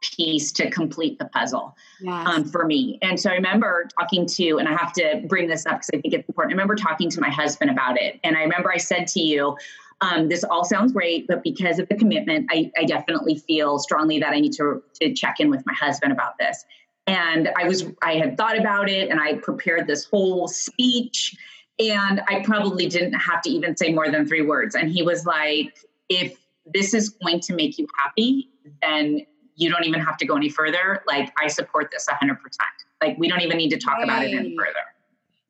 piece 0.00 0.52
to 0.52 0.70
complete 0.70 1.18
the 1.18 1.26
puzzle 1.26 1.76
yes. 2.00 2.26
um, 2.26 2.44
for 2.44 2.64
me. 2.64 2.98
And 3.02 3.18
so 3.18 3.30
I 3.30 3.34
remember 3.34 3.88
talking 3.98 4.26
to, 4.26 4.58
and 4.58 4.68
I 4.68 4.76
have 4.76 4.92
to 4.94 5.22
bring 5.26 5.48
this 5.48 5.66
up 5.66 5.78
because 5.78 5.90
I 5.94 6.00
think 6.00 6.14
it's 6.14 6.28
important. 6.28 6.52
I 6.52 6.54
remember 6.54 6.74
talking 6.74 7.10
to 7.10 7.20
my 7.20 7.30
husband 7.30 7.70
about 7.70 8.00
it. 8.00 8.20
And 8.24 8.36
I 8.36 8.42
remember 8.42 8.72
I 8.72 8.76
said 8.76 9.06
to 9.08 9.20
you, 9.20 9.56
um, 10.00 10.28
this 10.28 10.44
all 10.44 10.64
sounds 10.64 10.92
great, 10.92 11.26
but 11.26 11.42
because 11.42 11.78
of 11.78 11.88
the 11.88 11.96
commitment, 11.96 12.48
I, 12.50 12.70
I 12.78 12.84
definitely 12.84 13.36
feel 13.36 13.78
strongly 13.78 14.20
that 14.20 14.32
I 14.32 14.40
need 14.40 14.52
to, 14.52 14.82
to 15.00 15.12
check 15.12 15.40
in 15.40 15.50
with 15.50 15.64
my 15.66 15.74
husband 15.74 16.12
about 16.12 16.38
this. 16.38 16.64
And 17.08 17.48
I 17.56 17.66
was, 17.66 17.86
I 18.02 18.14
had 18.14 18.36
thought 18.36 18.58
about 18.58 18.88
it 18.88 19.10
and 19.10 19.18
I 19.20 19.34
prepared 19.34 19.86
this 19.86 20.04
whole 20.04 20.46
speech. 20.46 21.36
And 21.80 22.20
I 22.28 22.42
probably 22.44 22.86
didn't 22.86 23.14
have 23.14 23.40
to 23.42 23.50
even 23.50 23.76
say 23.76 23.92
more 23.92 24.10
than 24.10 24.26
three 24.26 24.42
words. 24.42 24.74
And 24.74 24.90
he 24.90 25.02
was 25.02 25.24
like, 25.24 25.78
if 26.08 26.36
this 26.66 26.94
is 26.94 27.08
going 27.08 27.40
to 27.40 27.54
make 27.54 27.78
you 27.78 27.86
happy, 27.96 28.50
then 28.82 29.26
you 29.58 29.70
don't 29.70 29.84
even 29.84 30.00
have 30.00 30.16
to 30.18 30.26
go 30.26 30.36
any 30.36 30.48
further. 30.48 31.02
Like, 31.06 31.32
I 31.38 31.48
support 31.48 31.90
this 31.90 32.06
100%. 32.06 32.36
Like, 33.02 33.18
we 33.18 33.28
don't 33.28 33.42
even 33.42 33.56
need 33.56 33.70
to 33.70 33.78
talk 33.78 34.02
about 34.02 34.24
it 34.24 34.32
any 34.32 34.56
further 34.56 34.80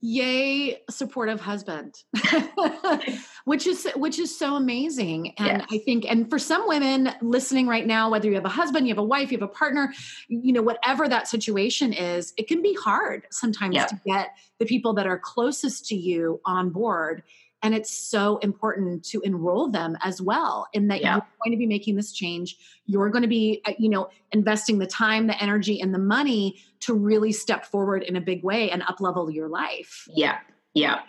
yay 0.01 0.81
supportive 0.89 1.41
husband 1.41 2.05
which 3.47 3.67
is 3.67 3.89
which 3.97 4.19
is 4.21 4.37
so 4.37 4.55
amazing 4.55 5.35
and 5.39 5.59
yes. 5.59 5.67
i 5.73 5.79
think 5.79 6.05
and 6.09 6.31
for 6.31 6.39
some 6.39 6.69
women 6.69 7.11
listening 7.21 7.67
right 7.67 7.85
now 7.85 8.09
whether 8.09 8.29
you 8.29 8.35
have 8.37 8.45
a 8.45 8.49
husband 8.49 8.87
you 8.87 8.93
have 8.93 9.03
a 9.03 9.03
wife 9.03 9.33
you 9.33 9.39
have 9.39 9.49
a 9.49 9.53
partner 9.53 9.93
you 10.29 10.53
know 10.53 10.63
whatever 10.63 11.09
that 11.09 11.27
situation 11.27 11.93
is 11.93 12.33
it 12.37 12.47
can 12.47 12.63
be 12.63 12.77
hard 12.81 13.27
sometimes 13.33 13.75
yep. 13.75 13.89
to 13.89 14.01
get 14.07 14.29
the 14.61 14.67
people 14.67 14.95
that 14.95 15.07
are 15.07 15.19
closest 15.19 15.87
to 15.87 15.97
you 15.97 16.41
on 16.45 16.71
board 16.71 17.25
and 17.63 17.75
it's 17.75 17.91
so 17.91 18.39
important 18.39 19.05
to 19.05 19.21
enroll 19.23 19.69
them 19.69 19.97
as 20.03 20.23
well 20.23 20.67
in 20.73 20.89
that 20.89 21.01
yeah. 21.01 21.15
you're 21.15 21.27
going 21.45 21.53
to 21.53 21.57
be 21.57 21.67
making 21.67 21.97
this 21.97 22.13
change 22.13 22.57
you're 22.87 23.11
going 23.11 23.23
to 23.23 23.29
be 23.29 23.61
uh, 23.67 23.73
you 23.79 23.89
know 23.89 24.09
investing 24.33 24.79
the 24.79 24.87
time 24.87 25.27
the 25.27 25.43
energy 25.43 25.81
and 25.81 25.95
the 25.95 25.99
money 25.99 26.61
to 26.81 26.95
really 26.95 27.33
step 27.33 27.65
forward 27.65 28.03
in 28.03 28.17
a 28.17 28.21
big 28.21 28.43
way 28.43 28.71
and 28.71 28.83
up 28.83 29.01
level 29.01 29.31
your 29.31 29.49
life 29.49 30.07
yeah 30.15 30.39
yeah, 30.75 30.97
yeah. 30.97 31.01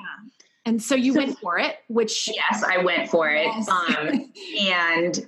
and 0.66 0.82
so 0.82 0.96
you 0.96 1.14
so, 1.14 1.20
went 1.20 1.40
for 1.40 1.58
it 1.58 1.78
which 1.88 2.30
yes 2.34 2.64
i 2.64 2.78
went 2.78 3.10
for 3.10 3.30
it 3.30 3.46
yes. 3.46 3.70
um, 3.70 4.32
and 4.60 5.28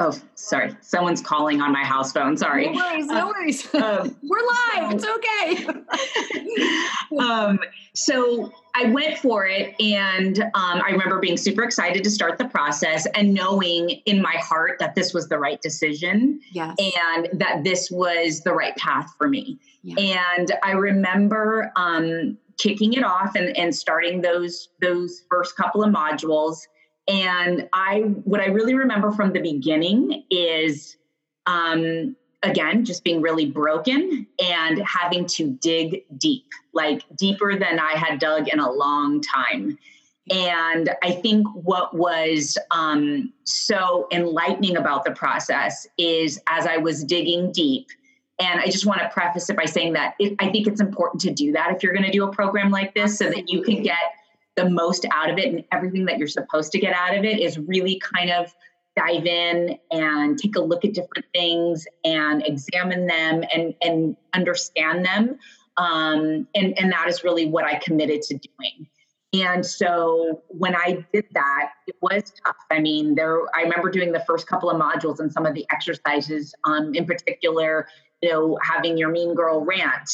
Oh, 0.00 0.12
sorry. 0.34 0.74
Someone's 0.80 1.22
calling 1.22 1.60
on 1.60 1.72
my 1.72 1.84
house 1.84 2.12
phone. 2.12 2.36
Sorry. 2.36 2.68
No 2.68 2.72
worries. 2.72 3.06
No 3.06 3.28
worries. 3.28 3.72
Um, 3.74 4.16
We're 4.24 4.40
live. 4.74 4.92
it's 4.92 5.06
okay. 5.06 5.68
um, 7.22 7.60
so 7.94 8.52
I 8.74 8.86
went 8.86 9.18
for 9.18 9.46
it, 9.46 9.80
and 9.80 10.40
um, 10.40 10.82
I 10.84 10.88
remember 10.90 11.20
being 11.20 11.36
super 11.36 11.62
excited 11.62 12.02
to 12.02 12.10
start 12.10 12.38
the 12.38 12.48
process 12.48 13.06
and 13.14 13.32
knowing 13.32 13.90
in 14.04 14.20
my 14.20 14.34
heart 14.38 14.80
that 14.80 14.96
this 14.96 15.14
was 15.14 15.28
the 15.28 15.38
right 15.38 15.62
decision 15.62 16.40
yes. 16.52 16.74
and 16.98 17.28
that 17.38 17.62
this 17.62 17.88
was 17.88 18.40
the 18.40 18.52
right 18.52 18.74
path 18.76 19.14
for 19.16 19.28
me. 19.28 19.60
Yeah. 19.84 20.24
And 20.36 20.52
I 20.64 20.72
remember 20.72 21.70
um, 21.76 22.36
kicking 22.58 22.94
it 22.94 23.04
off 23.04 23.36
and, 23.36 23.56
and 23.56 23.72
starting 23.72 24.22
those 24.22 24.70
those 24.80 25.22
first 25.30 25.56
couple 25.56 25.84
of 25.84 25.94
modules 25.94 26.62
and 27.06 27.68
I, 27.72 28.00
what 28.24 28.40
I 28.40 28.46
really 28.46 28.74
remember 28.74 29.12
from 29.12 29.32
the 29.32 29.40
beginning 29.40 30.24
is, 30.30 30.96
um, 31.46 32.16
again, 32.42 32.84
just 32.84 33.04
being 33.04 33.20
really 33.20 33.46
broken 33.46 34.26
and 34.42 34.78
having 34.78 35.26
to 35.26 35.50
dig 35.50 36.04
deep, 36.18 36.46
like 36.72 37.02
deeper 37.16 37.58
than 37.58 37.78
I 37.78 37.92
had 37.92 38.18
dug 38.18 38.48
in 38.48 38.58
a 38.58 38.70
long 38.70 39.20
time. 39.20 39.78
And 40.30 40.90
I 41.02 41.12
think 41.12 41.46
what 41.52 41.94
was 41.94 42.56
um, 42.70 43.32
so 43.44 44.08
enlightening 44.10 44.76
about 44.76 45.04
the 45.04 45.10
process 45.10 45.86
is 45.98 46.40
as 46.46 46.66
I 46.66 46.78
was 46.78 47.04
digging 47.04 47.52
deep, 47.52 47.88
and 48.38 48.60
I 48.60 48.66
just 48.66 48.86
want 48.86 49.00
to 49.00 49.08
preface 49.10 49.48
it 49.50 49.56
by 49.56 49.66
saying 49.66 49.92
that 49.92 50.14
it, 50.18 50.34
I 50.40 50.50
think 50.50 50.66
it's 50.66 50.80
important 50.80 51.20
to 51.22 51.32
do 51.32 51.52
that 51.52 51.74
if 51.74 51.82
you're 51.82 51.92
going 51.92 52.06
to 52.06 52.10
do 52.10 52.24
a 52.24 52.32
program 52.32 52.70
like 52.70 52.94
this 52.94 53.18
so 53.18 53.28
that 53.28 53.48
you 53.48 53.62
can 53.62 53.82
get 53.82 53.98
the 54.56 54.68
most 54.68 55.06
out 55.12 55.30
of 55.30 55.38
it 55.38 55.52
and 55.52 55.64
everything 55.72 56.04
that 56.06 56.18
you're 56.18 56.28
supposed 56.28 56.72
to 56.72 56.78
get 56.78 56.94
out 56.94 57.16
of 57.16 57.24
it 57.24 57.40
is 57.40 57.58
really 57.58 58.00
kind 58.00 58.30
of 58.30 58.54
dive 58.96 59.26
in 59.26 59.76
and 59.90 60.38
take 60.38 60.56
a 60.56 60.60
look 60.60 60.84
at 60.84 60.94
different 60.94 61.26
things 61.34 61.86
and 62.04 62.46
examine 62.46 63.06
them 63.06 63.42
and 63.52 63.74
and 63.82 64.16
understand 64.32 65.04
them. 65.04 65.38
Um, 65.76 66.46
and 66.54 66.78
and 66.78 66.92
that 66.92 67.08
is 67.08 67.24
really 67.24 67.46
what 67.46 67.64
i 67.64 67.74
committed 67.76 68.22
to 68.22 68.34
doing. 68.34 68.88
And 69.32 69.66
so 69.66 70.42
when 70.46 70.76
i 70.76 71.04
did 71.12 71.26
that 71.32 71.70
it 71.88 71.96
was 72.00 72.32
tough. 72.44 72.56
I 72.70 72.78
mean 72.78 73.16
there 73.16 73.40
i 73.56 73.62
remember 73.62 73.90
doing 73.90 74.12
the 74.12 74.24
first 74.28 74.46
couple 74.46 74.70
of 74.70 74.80
modules 74.80 75.18
and 75.18 75.32
some 75.32 75.44
of 75.44 75.54
the 75.54 75.66
exercises 75.72 76.54
um, 76.62 76.94
in 76.94 77.04
particular 77.04 77.88
you 78.22 78.30
know 78.30 78.56
having 78.62 78.96
your 78.96 79.10
mean 79.10 79.34
girl 79.34 79.64
rant 79.64 80.08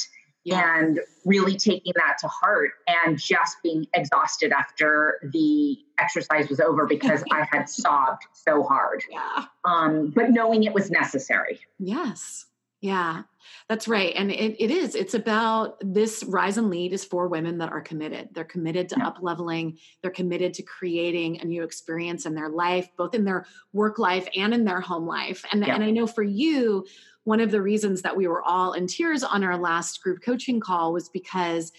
and 0.49 1.00
really 1.25 1.56
taking 1.56 1.92
that 1.97 2.16
to 2.18 2.28
heart 2.28 2.70
and 2.87 3.18
just 3.18 3.56
being 3.62 3.87
exhausted 3.94 4.52
after 4.52 5.20
the 5.32 5.76
exercise 5.99 6.49
was 6.49 6.61
over 6.61 6.87
because 6.87 7.23
I 7.30 7.47
had 7.50 7.64
sobbed 7.68 8.23
so 8.32 8.62
hard. 8.62 9.02
Yeah. 9.11 9.44
Um, 9.64 10.11
but 10.14 10.30
knowing 10.30 10.64
it 10.64 10.73
was 10.73 10.90
necessary. 10.90 11.61
Yes. 11.78 12.47
Yeah, 12.80 13.25
that's 13.68 13.87
right. 13.87 14.14
And 14.16 14.30
it, 14.30 14.56
it 14.59 14.70
is. 14.70 14.94
It's 14.94 15.12
about 15.12 15.76
this 15.82 16.25
rise 16.25 16.56
and 16.56 16.70
lead 16.70 16.94
is 16.94 17.04
for 17.04 17.28
women 17.28 17.59
that 17.59 17.70
are 17.70 17.82
committed. 17.82 18.30
They're 18.32 18.42
committed 18.44 18.88
to 18.90 18.97
yeah. 18.99 19.09
up 19.09 19.18
leveling. 19.20 19.76
They're 20.00 20.11
committed 20.11 20.54
to 20.54 20.62
creating 20.62 21.40
a 21.40 21.44
new 21.44 21.62
experience 21.62 22.25
in 22.25 22.35
their 22.35 22.49
life, 22.49 22.88
both 22.97 23.14
in 23.14 23.25
their 23.25 23.44
work 23.75 23.99
life 23.99 24.26
and 24.35 24.54
in 24.54 24.64
their 24.64 24.80
home 24.80 25.06
life. 25.06 25.44
And, 25.52 25.64
yeah. 25.64 25.75
and 25.75 25.85
I 25.85 25.90
know 25.90 26.06
for 26.06 26.23
you, 26.23 26.87
one 27.30 27.38
of 27.38 27.52
the 27.52 27.62
reasons 27.62 28.02
that 28.02 28.16
we 28.16 28.26
were 28.26 28.42
all 28.42 28.72
in 28.72 28.88
tears 28.88 29.22
on 29.22 29.44
our 29.44 29.56
last 29.56 30.02
group 30.02 30.20
coaching 30.20 30.58
call 30.58 30.92
was 30.92 31.08
because 31.08 31.70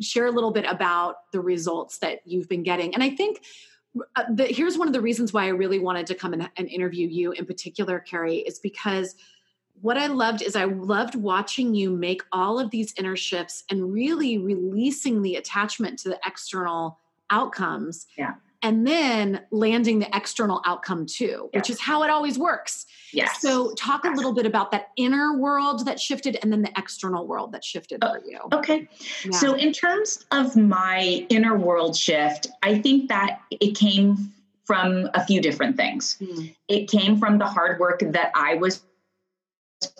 share 0.00 0.26
a 0.26 0.30
little 0.30 0.52
bit 0.52 0.64
about 0.66 1.16
the 1.32 1.40
results 1.40 1.98
that 1.98 2.20
you've 2.24 2.48
been 2.48 2.62
getting. 2.62 2.94
And 2.94 3.02
I 3.02 3.10
think 3.10 3.42
uh, 4.14 4.22
the, 4.32 4.44
here's 4.44 4.78
one 4.78 4.86
of 4.86 4.94
the 4.94 5.00
reasons 5.00 5.32
why 5.32 5.46
I 5.46 5.48
really 5.48 5.80
wanted 5.80 6.06
to 6.06 6.14
come 6.14 6.32
and, 6.32 6.48
and 6.56 6.68
interview 6.68 7.08
you 7.08 7.32
in 7.32 7.44
particular, 7.44 7.98
Kerry, 7.98 8.36
is 8.36 8.60
because 8.60 9.16
what 9.80 9.96
I 9.96 10.06
loved 10.06 10.42
is 10.42 10.54
I 10.54 10.66
loved 10.66 11.16
watching 11.16 11.74
you 11.74 11.90
make 11.90 12.22
all 12.30 12.60
of 12.60 12.70
these 12.70 12.94
inner 12.96 13.16
shifts 13.16 13.64
and 13.68 13.92
really 13.92 14.38
releasing 14.38 15.22
the 15.22 15.34
attachment 15.34 15.98
to 16.00 16.10
the 16.10 16.20
external 16.24 17.00
outcomes. 17.30 18.06
Yeah 18.16 18.34
and 18.62 18.86
then 18.86 19.40
landing 19.50 19.98
the 19.98 20.16
external 20.16 20.60
outcome 20.66 21.06
too, 21.06 21.48
yes. 21.52 21.60
which 21.60 21.70
is 21.70 21.80
how 21.80 22.02
it 22.02 22.10
always 22.10 22.38
works. 22.38 22.86
Yes. 23.12 23.40
So, 23.40 23.72
talk 23.74 24.04
a 24.04 24.10
little 24.10 24.32
bit 24.32 24.46
about 24.46 24.70
that 24.70 24.90
inner 24.96 25.36
world 25.36 25.86
that 25.86 25.98
shifted 25.98 26.38
and 26.42 26.52
then 26.52 26.62
the 26.62 26.70
external 26.76 27.26
world 27.26 27.52
that 27.52 27.64
shifted 27.64 28.00
for 28.02 28.20
you. 28.24 28.38
Okay. 28.52 28.88
Yeah. 29.24 29.30
So, 29.32 29.54
in 29.54 29.72
terms 29.72 30.24
of 30.30 30.56
my 30.56 31.26
inner 31.28 31.56
world 31.56 31.96
shift, 31.96 32.48
I 32.62 32.78
think 32.78 33.08
that 33.08 33.40
it 33.50 33.76
came 33.76 34.32
from 34.64 35.08
a 35.14 35.24
few 35.24 35.40
different 35.40 35.76
things. 35.76 36.16
Mm. 36.20 36.54
It 36.68 36.88
came 36.88 37.18
from 37.18 37.38
the 37.38 37.46
hard 37.46 37.80
work 37.80 38.00
that 38.00 38.30
I 38.36 38.54
was 38.54 38.82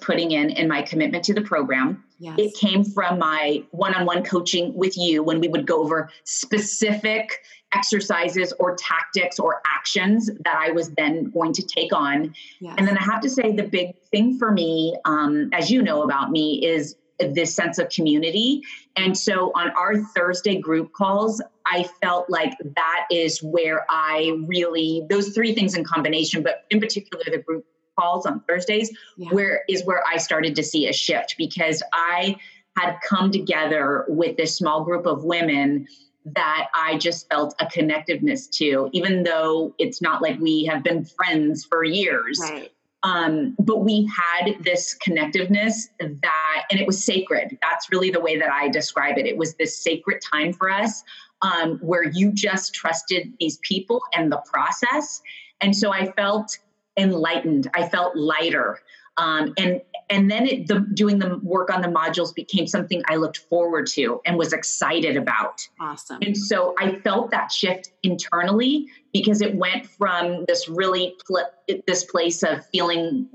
putting 0.00 0.32
in 0.32 0.50
in 0.50 0.68
my 0.68 0.82
commitment 0.82 1.24
to 1.24 1.34
the 1.34 1.40
program. 1.40 2.04
Yes. 2.18 2.34
It 2.38 2.54
came 2.54 2.84
from 2.84 3.18
my 3.18 3.62
one-on-one 3.70 4.24
coaching 4.24 4.74
with 4.74 4.96
you 4.96 5.22
when 5.22 5.40
we 5.40 5.48
would 5.48 5.66
go 5.66 5.82
over 5.82 6.10
specific 6.24 7.42
exercises 7.72 8.52
or 8.58 8.76
tactics 8.76 9.38
or 9.38 9.62
actions 9.66 10.30
that 10.44 10.56
I 10.56 10.70
was 10.70 10.90
then 10.90 11.30
going 11.30 11.52
to 11.54 11.62
take 11.62 11.94
on. 11.94 12.34
Yes. 12.60 12.74
And 12.76 12.86
then 12.86 12.98
I 12.98 13.02
have 13.04 13.20
to 13.22 13.30
say, 13.30 13.52
the 13.52 13.62
big 13.62 13.96
thing 14.10 14.38
for 14.38 14.50
me, 14.50 14.96
um, 15.04 15.48
as 15.52 15.70
you 15.70 15.80
know 15.80 16.02
about 16.02 16.30
me, 16.30 16.64
is 16.64 16.96
this 17.18 17.54
sense 17.54 17.78
of 17.78 17.88
community. 17.90 18.62
And 18.96 19.16
so 19.16 19.52
on 19.54 19.70
our 19.70 19.98
Thursday 19.98 20.58
group 20.58 20.92
calls, 20.92 21.40
I 21.66 21.88
felt 22.02 22.28
like 22.28 22.54
that 22.76 23.06
is 23.10 23.42
where 23.42 23.86
I 23.88 24.36
really, 24.46 25.06
those 25.08 25.28
three 25.30 25.54
things 25.54 25.74
in 25.74 25.84
combination, 25.84 26.42
but 26.42 26.64
in 26.70 26.80
particular, 26.80 27.22
the 27.30 27.38
group 27.38 27.64
calls 27.98 28.26
on 28.26 28.40
Thursdays, 28.48 28.90
yeah. 29.16 29.28
where 29.30 29.62
is 29.68 29.84
where 29.84 30.02
I 30.06 30.16
started 30.16 30.54
to 30.56 30.62
see 30.62 30.88
a 30.88 30.92
shift 30.92 31.34
because 31.38 31.82
I 31.92 32.36
had 32.76 32.96
come 33.08 33.30
together 33.30 34.04
with 34.08 34.36
this 34.36 34.56
small 34.56 34.84
group 34.84 35.06
of 35.06 35.24
women 35.24 35.86
that 36.24 36.68
I 36.74 36.98
just 36.98 37.28
felt 37.28 37.54
a 37.60 37.66
connectiveness 37.66 38.50
to, 38.56 38.90
even 38.92 39.22
though 39.22 39.74
it's 39.78 40.02
not 40.02 40.22
like 40.22 40.38
we 40.38 40.64
have 40.66 40.84
been 40.84 41.04
friends 41.04 41.64
for 41.64 41.82
years. 41.82 42.38
Right. 42.42 42.70
Um, 43.02 43.56
but 43.58 43.78
we 43.78 44.08
had 44.14 44.62
this 44.62 44.94
connectiveness 44.98 45.88
that, 45.98 46.62
and 46.70 46.78
it 46.78 46.86
was 46.86 47.02
sacred. 47.02 47.56
That's 47.62 47.90
really 47.90 48.10
the 48.10 48.20
way 48.20 48.38
that 48.38 48.52
I 48.52 48.68
describe 48.68 49.16
it. 49.16 49.26
It 49.26 49.38
was 49.38 49.54
this 49.54 49.82
sacred 49.82 50.20
time 50.20 50.52
for 50.52 50.70
us 50.70 51.02
um, 51.40 51.78
where 51.78 52.04
you 52.04 52.30
just 52.30 52.74
trusted 52.74 53.32
these 53.40 53.58
people 53.62 54.02
and 54.14 54.30
the 54.30 54.42
process. 54.44 55.22
And 55.62 55.74
so 55.74 55.92
I 55.92 56.12
felt 56.12 56.58
enlightened. 56.96 57.70
I 57.74 57.88
felt 57.88 58.16
lighter. 58.16 58.80
Um, 59.16 59.52
and 59.58 59.80
and 60.08 60.28
then 60.30 60.46
it, 60.46 60.66
the, 60.66 60.80
doing 60.94 61.18
the 61.18 61.38
work 61.38 61.72
on 61.72 61.82
the 61.82 61.88
modules 61.88 62.34
became 62.34 62.66
something 62.66 63.02
I 63.06 63.16
looked 63.16 63.38
forward 63.38 63.86
to 63.88 64.20
and 64.26 64.36
was 64.36 64.52
excited 64.52 65.16
about. 65.16 65.66
Awesome. 65.78 66.18
And 66.22 66.36
so 66.36 66.74
I 66.78 66.96
felt 66.96 67.30
that 67.30 67.52
shift 67.52 67.92
internally 68.02 68.88
because 69.12 69.40
it 69.40 69.54
went 69.54 69.86
from 69.86 70.44
this 70.48 70.68
really 70.68 71.14
pl- 71.26 71.50
this 71.86 72.04
place 72.04 72.42
of 72.42 72.66
feeling 72.66 73.28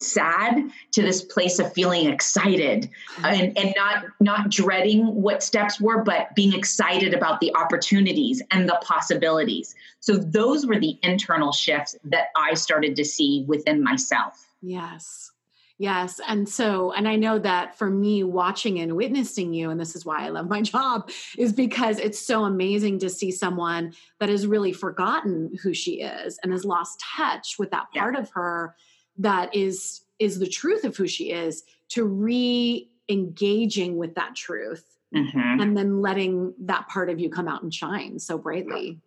sad 0.00 0.70
to 0.92 1.02
this 1.02 1.22
place 1.22 1.58
of 1.58 1.72
feeling 1.72 2.06
excited 2.06 2.88
and, 3.24 3.56
and 3.58 3.74
not 3.76 4.04
not 4.20 4.48
dreading 4.48 5.06
what 5.20 5.42
steps 5.42 5.80
were 5.80 6.04
but 6.04 6.32
being 6.36 6.52
excited 6.54 7.12
about 7.12 7.40
the 7.40 7.52
opportunities 7.56 8.40
and 8.52 8.68
the 8.68 8.78
possibilities 8.82 9.74
so 9.98 10.16
those 10.16 10.66
were 10.66 10.78
the 10.78 10.96
internal 11.02 11.50
shifts 11.50 11.96
that 12.04 12.28
i 12.36 12.54
started 12.54 12.94
to 12.94 13.04
see 13.04 13.44
within 13.48 13.82
myself 13.82 14.46
yes 14.62 15.32
Yes. 15.80 16.20
And 16.26 16.48
so, 16.48 16.90
and 16.90 17.06
I 17.06 17.14
know 17.14 17.38
that 17.38 17.78
for 17.78 17.88
me, 17.88 18.24
watching 18.24 18.80
and 18.80 18.96
witnessing 18.96 19.54
you, 19.54 19.70
and 19.70 19.78
this 19.78 19.94
is 19.94 20.04
why 20.04 20.24
I 20.24 20.28
love 20.30 20.48
my 20.48 20.60
job, 20.62 21.08
is 21.38 21.52
because 21.52 22.00
it's 22.00 22.18
so 22.18 22.44
amazing 22.44 22.98
to 22.98 23.08
see 23.08 23.30
someone 23.30 23.94
that 24.18 24.28
has 24.28 24.44
really 24.44 24.72
forgotten 24.72 25.56
who 25.62 25.72
she 25.72 26.02
is 26.02 26.36
and 26.42 26.50
has 26.50 26.64
lost 26.64 27.00
touch 27.16 27.60
with 27.60 27.70
that 27.70 27.92
part 27.94 28.16
yeah. 28.16 28.20
of 28.20 28.30
her 28.30 28.74
that 29.18 29.54
is 29.54 30.02
is 30.18 30.38
the 30.38 30.48
truth 30.48 30.84
of 30.84 30.96
who 30.96 31.06
she 31.06 31.30
is 31.30 31.64
to 31.90 32.04
re 32.04 32.88
engaging 33.08 33.96
with 33.96 34.14
that 34.14 34.34
truth 34.34 34.98
mm-hmm. 35.14 35.60
and 35.60 35.76
then 35.76 36.02
letting 36.02 36.54
that 36.60 36.88
part 36.88 37.08
of 37.08 37.18
you 37.18 37.30
come 37.30 37.48
out 37.48 37.62
and 37.62 37.72
shine 37.72 38.18
so 38.18 38.36
brightly. 38.36 38.98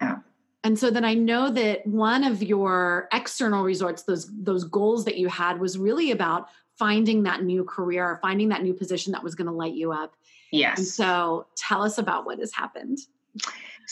Yeah. 0.00 0.18
And 0.62 0.78
so 0.78 0.90
then 0.90 1.04
I 1.04 1.14
know 1.14 1.50
that 1.50 1.86
one 1.86 2.22
of 2.22 2.42
your 2.42 3.08
external 3.12 3.64
resorts, 3.64 4.02
those 4.02 4.30
those 4.42 4.64
goals 4.64 5.04
that 5.06 5.16
you 5.16 5.28
had 5.28 5.58
was 5.58 5.78
really 5.78 6.10
about 6.10 6.48
finding 6.78 7.22
that 7.24 7.42
new 7.42 7.64
career, 7.64 8.18
finding 8.22 8.48
that 8.50 8.62
new 8.62 8.74
position 8.74 9.12
that 9.12 9.22
was 9.22 9.34
going 9.34 9.46
to 9.46 9.52
light 9.52 9.74
you 9.74 9.92
up. 9.92 10.14
Yes. 10.52 10.78
And 10.78 10.86
so 10.86 11.46
tell 11.56 11.82
us 11.82 11.98
about 11.98 12.26
what 12.26 12.38
has 12.38 12.52
happened. 12.52 12.98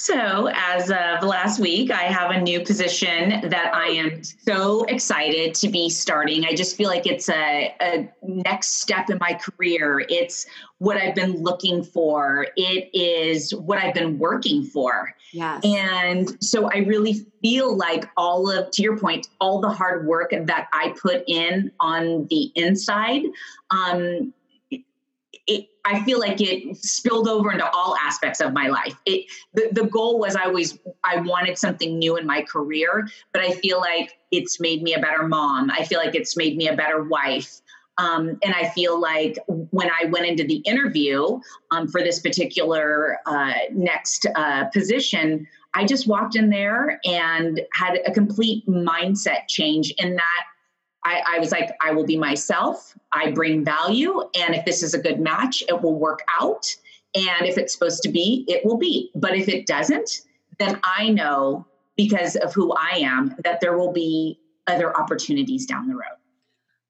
So, 0.00 0.48
as 0.54 0.92
of 0.92 1.24
last 1.24 1.58
week, 1.58 1.90
I 1.90 2.04
have 2.04 2.30
a 2.30 2.40
new 2.40 2.60
position 2.60 3.48
that 3.50 3.74
I 3.74 3.88
am 3.88 4.22
so 4.22 4.84
excited 4.84 5.54
to 5.54 5.68
be 5.68 5.90
starting. 5.90 6.44
I 6.44 6.54
just 6.54 6.76
feel 6.76 6.88
like 6.88 7.04
it's 7.04 7.28
a, 7.28 7.74
a, 7.80 8.08
next 8.22 8.80
step 8.80 9.10
in 9.10 9.18
my 9.18 9.34
career. 9.34 10.06
It's 10.08 10.46
what 10.78 10.98
I've 10.98 11.16
been 11.16 11.42
looking 11.42 11.82
for, 11.82 12.46
it 12.56 12.90
is 12.94 13.52
what 13.52 13.78
I've 13.78 13.92
been 13.92 14.20
working 14.20 14.62
for. 14.62 15.16
Yes. 15.32 15.64
And 15.64 16.40
so, 16.40 16.70
I 16.70 16.76
really 16.76 17.26
feel 17.42 17.76
like 17.76 18.08
all 18.16 18.48
of, 18.48 18.70
to 18.70 18.82
your 18.82 18.96
point, 18.96 19.26
all 19.40 19.60
the 19.60 19.70
hard 19.70 20.06
work 20.06 20.30
that 20.30 20.68
I 20.72 20.94
put 21.02 21.24
in 21.26 21.72
on 21.80 22.28
the 22.30 22.52
inside 22.54 23.22
um, 23.70 24.32
it, 25.48 25.68
I 25.84 26.04
feel 26.04 26.20
like 26.20 26.40
it 26.40 26.76
spilled 26.76 27.26
over 27.26 27.50
into 27.50 27.68
all 27.70 27.96
aspects 27.96 28.40
of 28.40 28.52
my 28.52 28.68
life. 28.68 28.94
It 29.06 29.24
the, 29.54 29.68
the 29.72 29.84
goal 29.84 30.18
was 30.18 30.36
I 30.36 30.44
always 30.44 30.78
I 31.02 31.20
wanted 31.20 31.58
something 31.58 31.98
new 31.98 32.16
in 32.16 32.26
my 32.26 32.42
career, 32.42 33.08
but 33.32 33.42
I 33.42 33.52
feel 33.52 33.80
like 33.80 34.18
it's 34.30 34.60
made 34.60 34.82
me 34.82 34.94
a 34.94 35.00
better 35.00 35.26
mom. 35.26 35.70
I 35.70 35.84
feel 35.84 35.98
like 35.98 36.14
it's 36.14 36.36
made 36.36 36.56
me 36.56 36.68
a 36.68 36.76
better 36.76 37.02
wife. 37.02 37.60
Um, 37.96 38.38
and 38.44 38.54
I 38.54 38.68
feel 38.68 39.00
like 39.00 39.38
when 39.48 39.90
I 39.90 40.04
went 40.04 40.26
into 40.26 40.44
the 40.44 40.56
interview 40.58 41.40
um, 41.72 41.88
for 41.88 42.00
this 42.00 42.20
particular 42.20 43.18
uh, 43.26 43.54
next 43.72 44.24
uh, 44.36 44.66
position, 44.66 45.48
I 45.74 45.84
just 45.84 46.06
walked 46.06 46.36
in 46.36 46.48
there 46.48 47.00
and 47.04 47.60
had 47.72 47.98
a 48.06 48.12
complete 48.12 48.64
mindset 48.68 49.48
change 49.48 49.92
in 49.98 50.14
that 50.14 50.44
I, 51.04 51.22
I, 51.36 51.38
was 51.38 51.52
like, 51.52 51.70
I 51.80 51.92
will 51.92 52.04
be 52.04 52.16
myself. 52.16 52.96
I 53.12 53.30
bring 53.30 53.64
value. 53.64 54.20
And 54.38 54.54
if 54.54 54.64
this 54.64 54.82
is 54.82 54.94
a 54.94 54.98
good 54.98 55.20
match, 55.20 55.62
it 55.68 55.80
will 55.80 55.98
work 55.98 56.20
out. 56.40 56.74
And 57.14 57.46
if 57.46 57.56
it's 57.56 57.72
supposed 57.72 58.02
to 58.02 58.08
be, 58.08 58.44
it 58.48 58.64
will 58.64 58.76
be. 58.76 59.10
But 59.14 59.36
if 59.36 59.48
it 59.48 59.66
doesn't, 59.66 60.22
then 60.58 60.80
I 60.84 61.08
know 61.10 61.66
because 61.96 62.36
of 62.36 62.52
who 62.52 62.72
I 62.72 62.98
am 62.98 63.34
that 63.44 63.60
there 63.60 63.76
will 63.78 63.92
be 63.92 64.38
other 64.66 64.96
opportunities 64.96 65.66
down 65.66 65.88
the 65.88 65.94
road. 65.94 66.18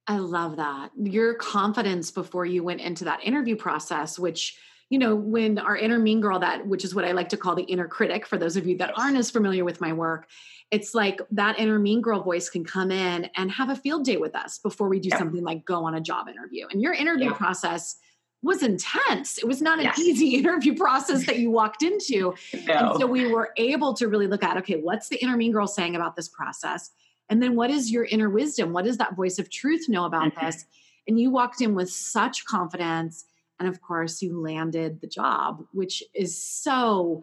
I 0.06 0.18
love 0.18 0.56
that. 0.56 0.90
Your 0.96 1.34
confidence 1.34 2.10
before 2.10 2.46
you 2.46 2.64
went 2.64 2.80
into 2.80 3.04
that 3.04 3.22
interview 3.22 3.56
process, 3.56 4.18
which, 4.18 4.56
you 4.90 4.98
know, 4.98 5.14
when 5.14 5.58
our 5.58 5.76
inner 5.76 5.98
mean 5.98 6.20
girl, 6.20 6.38
that, 6.38 6.66
which 6.66 6.84
is 6.84 6.94
what 6.94 7.04
I 7.04 7.12
like 7.12 7.28
to 7.30 7.36
call 7.36 7.54
the 7.54 7.64
inner 7.64 7.86
critic, 7.86 8.26
for 8.26 8.38
those 8.38 8.56
of 8.56 8.66
you 8.66 8.76
that 8.78 8.96
aren't 8.96 9.18
as 9.18 9.30
familiar 9.30 9.64
with 9.64 9.80
my 9.80 9.92
work, 9.92 10.28
it's 10.70 10.94
like 10.94 11.20
that 11.30 11.58
inner 11.58 11.78
mean 11.78 12.00
girl 12.00 12.22
voice 12.22 12.48
can 12.48 12.64
come 12.64 12.90
in 12.90 13.28
and 13.36 13.50
have 13.50 13.70
a 13.70 13.76
field 13.76 14.04
day 14.04 14.16
with 14.16 14.34
us 14.34 14.58
before 14.58 14.88
we 14.88 14.98
do 14.98 15.10
something 15.10 15.42
like 15.42 15.64
go 15.64 15.84
on 15.84 15.94
a 15.94 16.00
job 16.00 16.28
interview. 16.28 16.66
And 16.70 16.80
your 16.80 16.92
interview 16.92 17.32
process 17.34 17.96
was 18.42 18.62
intense. 18.62 19.38
It 19.38 19.46
was 19.46 19.60
not 19.60 19.78
an 19.78 19.86
yes. 19.86 19.98
easy 19.98 20.34
interview 20.36 20.74
process 20.74 21.26
that 21.26 21.38
you 21.38 21.50
walked 21.50 21.82
into. 21.82 22.34
No. 22.66 22.74
And 22.74 23.00
so 23.00 23.06
we 23.06 23.32
were 23.32 23.52
able 23.56 23.94
to 23.94 24.08
really 24.08 24.26
look 24.26 24.42
at 24.42 24.58
okay, 24.58 24.76
what's 24.76 25.08
the 25.08 25.16
inner 25.22 25.36
mean 25.36 25.52
girl 25.52 25.66
saying 25.66 25.96
about 25.96 26.16
this 26.16 26.28
process? 26.28 26.90
And 27.30 27.42
then 27.42 27.56
what 27.56 27.70
is 27.70 27.90
your 27.90 28.04
inner 28.04 28.28
wisdom? 28.28 28.72
What 28.72 28.84
does 28.84 28.98
that 28.98 29.16
voice 29.16 29.38
of 29.38 29.48
truth 29.50 29.88
know 29.88 30.04
about 30.04 30.34
mm-hmm. 30.34 30.46
this? 30.46 30.66
And 31.06 31.18
you 31.18 31.30
walked 31.30 31.62
in 31.62 31.74
with 31.74 31.90
such 31.90 32.44
confidence. 32.44 33.24
And 33.58 33.68
of 33.68 33.80
course, 33.80 34.22
you 34.22 34.40
landed 34.40 35.00
the 35.00 35.06
job, 35.06 35.64
which 35.72 36.02
is 36.14 36.40
so 36.40 37.22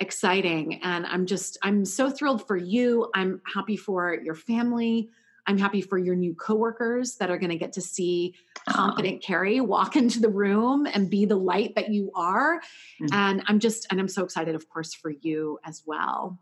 exciting. 0.00 0.82
And 0.82 1.06
I'm 1.06 1.26
just, 1.26 1.58
I'm 1.62 1.84
so 1.84 2.10
thrilled 2.10 2.46
for 2.46 2.56
you. 2.56 3.10
I'm 3.14 3.40
happy 3.54 3.76
for 3.76 4.14
your 4.14 4.34
family. 4.34 5.10
I'm 5.46 5.58
happy 5.58 5.82
for 5.82 5.98
your 5.98 6.14
new 6.14 6.34
coworkers 6.34 7.16
that 7.16 7.30
are 7.30 7.38
going 7.38 7.50
to 7.50 7.58
get 7.58 7.74
to 7.74 7.80
see 7.80 8.34
confident 8.68 9.22
Kerry 9.22 9.60
walk 9.60 9.94
into 9.96 10.20
the 10.20 10.28
room 10.28 10.86
and 10.86 11.10
be 11.10 11.26
the 11.26 11.36
light 11.36 11.74
that 11.74 11.90
you 11.90 12.10
are. 12.14 12.60
Mm-hmm. 13.02 13.14
And 13.14 13.42
I'm 13.46 13.60
just, 13.60 13.86
and 13.90 14.00
I'm 14.00 14.08
so 14.08 14.24
excited, 14.24 14.54
of 14.54 14.68
course, 14.68 14.94
for 14.94 15.10
you 15.10 15.58
as 15.64 15.82
well. 15.84 16.38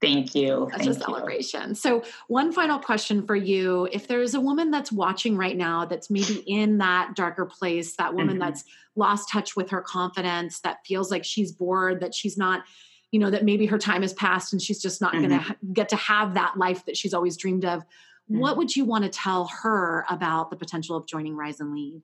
Thank 0.00 0.34
you. 0.34 0.68
That's 0.70 0.84
Thank 0.84 0.96
a 0.96 1.00
celebration. 1.00 1.70
You. 1.70 1.74
So, 1.74 2.02
one 2.28 2.52
final 2.52 2.78
question 2.78 3.26
for 3.26 3.34
you. 3.34 3.88
If 3.92 4.08
there's 4.08 4.34
a 4.34 4.40
woman 4.40 4.70
that's 4.70 4.92
watching 4.92 5.38
right 5.38 5.56
now 5.56 5.86
that's 5.86 6.10
maybe 6.10 6.44
in 6.46 6.78
that 6.78 7.14
darker 7.16 7.46
place, 7.46 7.96
that 7.96 8.12
woman 8.12 8.36
mm-hmm. 8.36 8.40
that's 8.40 8.64
lost 8.94 9.30
touch 9.30 9.56
with 9.56 9.70
her 9.70 9.80
confidence, 9.80 10.60
that 10.60 10.84
feels 10.86 11.10
like 11.10 11.24
she's 11.24 11.50
bored, 11.50 12.00
that 12.00 12.14
she's 12.14 12.36
not 12.36 12.64
you 13.12 13.20
know 13.20 13.30
that 13.30 13.44
maybe 13.44 13.66
her 13.66 13.78
time 13.78 14.02
has 14.02 14.12
passed 14.12 14.52
and 14.52 14.60
she's 14.60 14.80
just 14.80 15.00
not 15.00 15.12
mm-hmm. 15.12 15.28
going 15.28 15.38
to 15.38 15.44
ha- 15.46 15.56
get 15.72 15.88
to 15.88 15.96
have 15.96 16.34
that 16.34 16.56
life 16.56 16.84
that 16.86 16.96
she's 16.96 17.14
always 17.14 17.36
dreamed 17.36 17.64
of 17.64 17.80
mm-hmm. 17.80 18.40
what 18.40 18.56
would 18.56 18.74
you 18.74 18.84
want 18.84 19.04
to 19.04 19.10
tell 19.10 19.48
her 19.62 20.04
about 20.10 20.50
the 20.50 20.56
potential 20.56 20.96
of 20.96 21.06
joining 21.06 21.36
rise 21.36 21.60
and 21.60 21.72
lead 21.72 22.02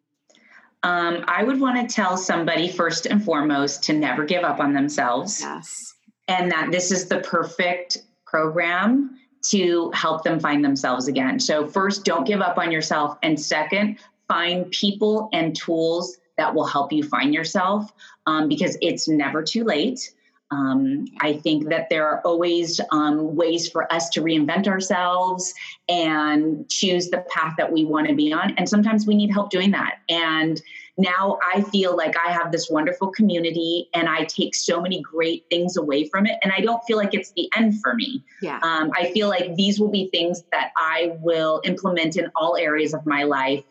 um, 0.84 1.24
i 1.28 1.42
would 1.42 1.60
want 1.60 1.76
to 1.76 1.94
tell 1.94 2.16
somebody 2.16 2.68
first 2.68 3.06
and 3.06 3.24
foremost 3.24 3.82
to 3.82 3.92
never 3.92 4.24
give 4.24 4.44
up 4.44 4.60
on 4.60 4.72
themselves 4.72 5.40
yes 5.40 5.94
and 6.32 6.50
that 6.50 6.70
this 6.70 6.90
is 6.90 7.06
the 7.08 7.20
perfect 7.20 7.98
program 8.24 9.18
to 9.42 9.90
help 9.92 10.24
them 10.24 10.40
find 10.40 10.64
themselves 10.64 11.08
again 11.08 11.38
so 11.38 11.66
first 11.66 12.04
don't 12.04 12.26
give 12.26 12.40
up 12.40 12.56
on 12.58 12.72
yourself 12.72 13.18
and 13.22 13.38
second 13.38 13.98
find 14.28 14.70
people 14.70 15.28
and 15.32 15.54
tools 15.54 16.16
that 16.38 16.54
will 16.54 16.64
help 16.64 16.92
you 16.92 17.02
find 17.02 17.34
yourself 17.34 17.92
um, 18.26 18.48
because 18.48 18.78
it's 18.80 19.08
never 19.08 19.42
too 19.42 19.64
late 19.64 20.14
um, 20.52 21.06
I 21.20 21.32
think 21.32 21.70
that 21.70 21.88
there 21.88 22.06
are 22.06 22.20
always 22.26 22.78
um, 22.90 23.34
ways 23.34 23.70
for 23.70 23.90
us 23.90 24.10
to 24.10 24.20
reinvent 24.20 24.68
ourselves 24.68 25.54
and 25.88 26.68
choose 26.68 27.08
the 27.08 27.24
path 27.30 27.54
that 27.56 27.72
we 27.72 27.86
want 27.86 28.06
to 28.08 28.14
be 28.14 28.34
on. 28.34 28.54
And 28.58 28.68
sometimes 28.68 29.06
we 29.06 29.14
need 29.14 29.30
help 29.30 29.48
doing 29.48 29.70
that. 29.70 30.00
And 30.10 30.60
now 30.98 31.38
I 31.54 31.62
feel 31.62 31.96
like 31.96 32.16
I 32.18 32.32
have 32.32 32.52
this 32.52 32.68
wonderful 32.68 33.10
community 33.10 33.88
and 33.94 34.08
I 34.08 34.24
take 34.24 34.54
so 34.54 34.80
many 34.80 35.00
great 35.00 35.46
things 35.48 35.76
away 35.76 36.08
from 36.08 36.26
it. 36.26 36.38
And 36.42 36.52
I 36.52 36.60
don't 36.60 36.82
feel 36.84 36.98
like 36.98 37.14
it's 37.14 37.32
the 37.32 37.48
end 37.56 37.80
for 37.80 37.94
me. 37.94 38.22
Yeah. 38.42 38.58
Um, 38.62 38.90
I 38.94 39.10
feel 39.12 39.28
like 39.28 39.54
these 39.56 39.80
will 39.80 39.90
be 39.90 40.10
things 40.10 40.44
that 40.52 40.70
I 40.76 41.16
will 41.20 41.62
implement 41.64 42.16
in 42.16 42.30
all 42.36 42.56
areas 42.56 42.92
of 42.92 43.06
my 43.06 43.22
life 43.22 43.64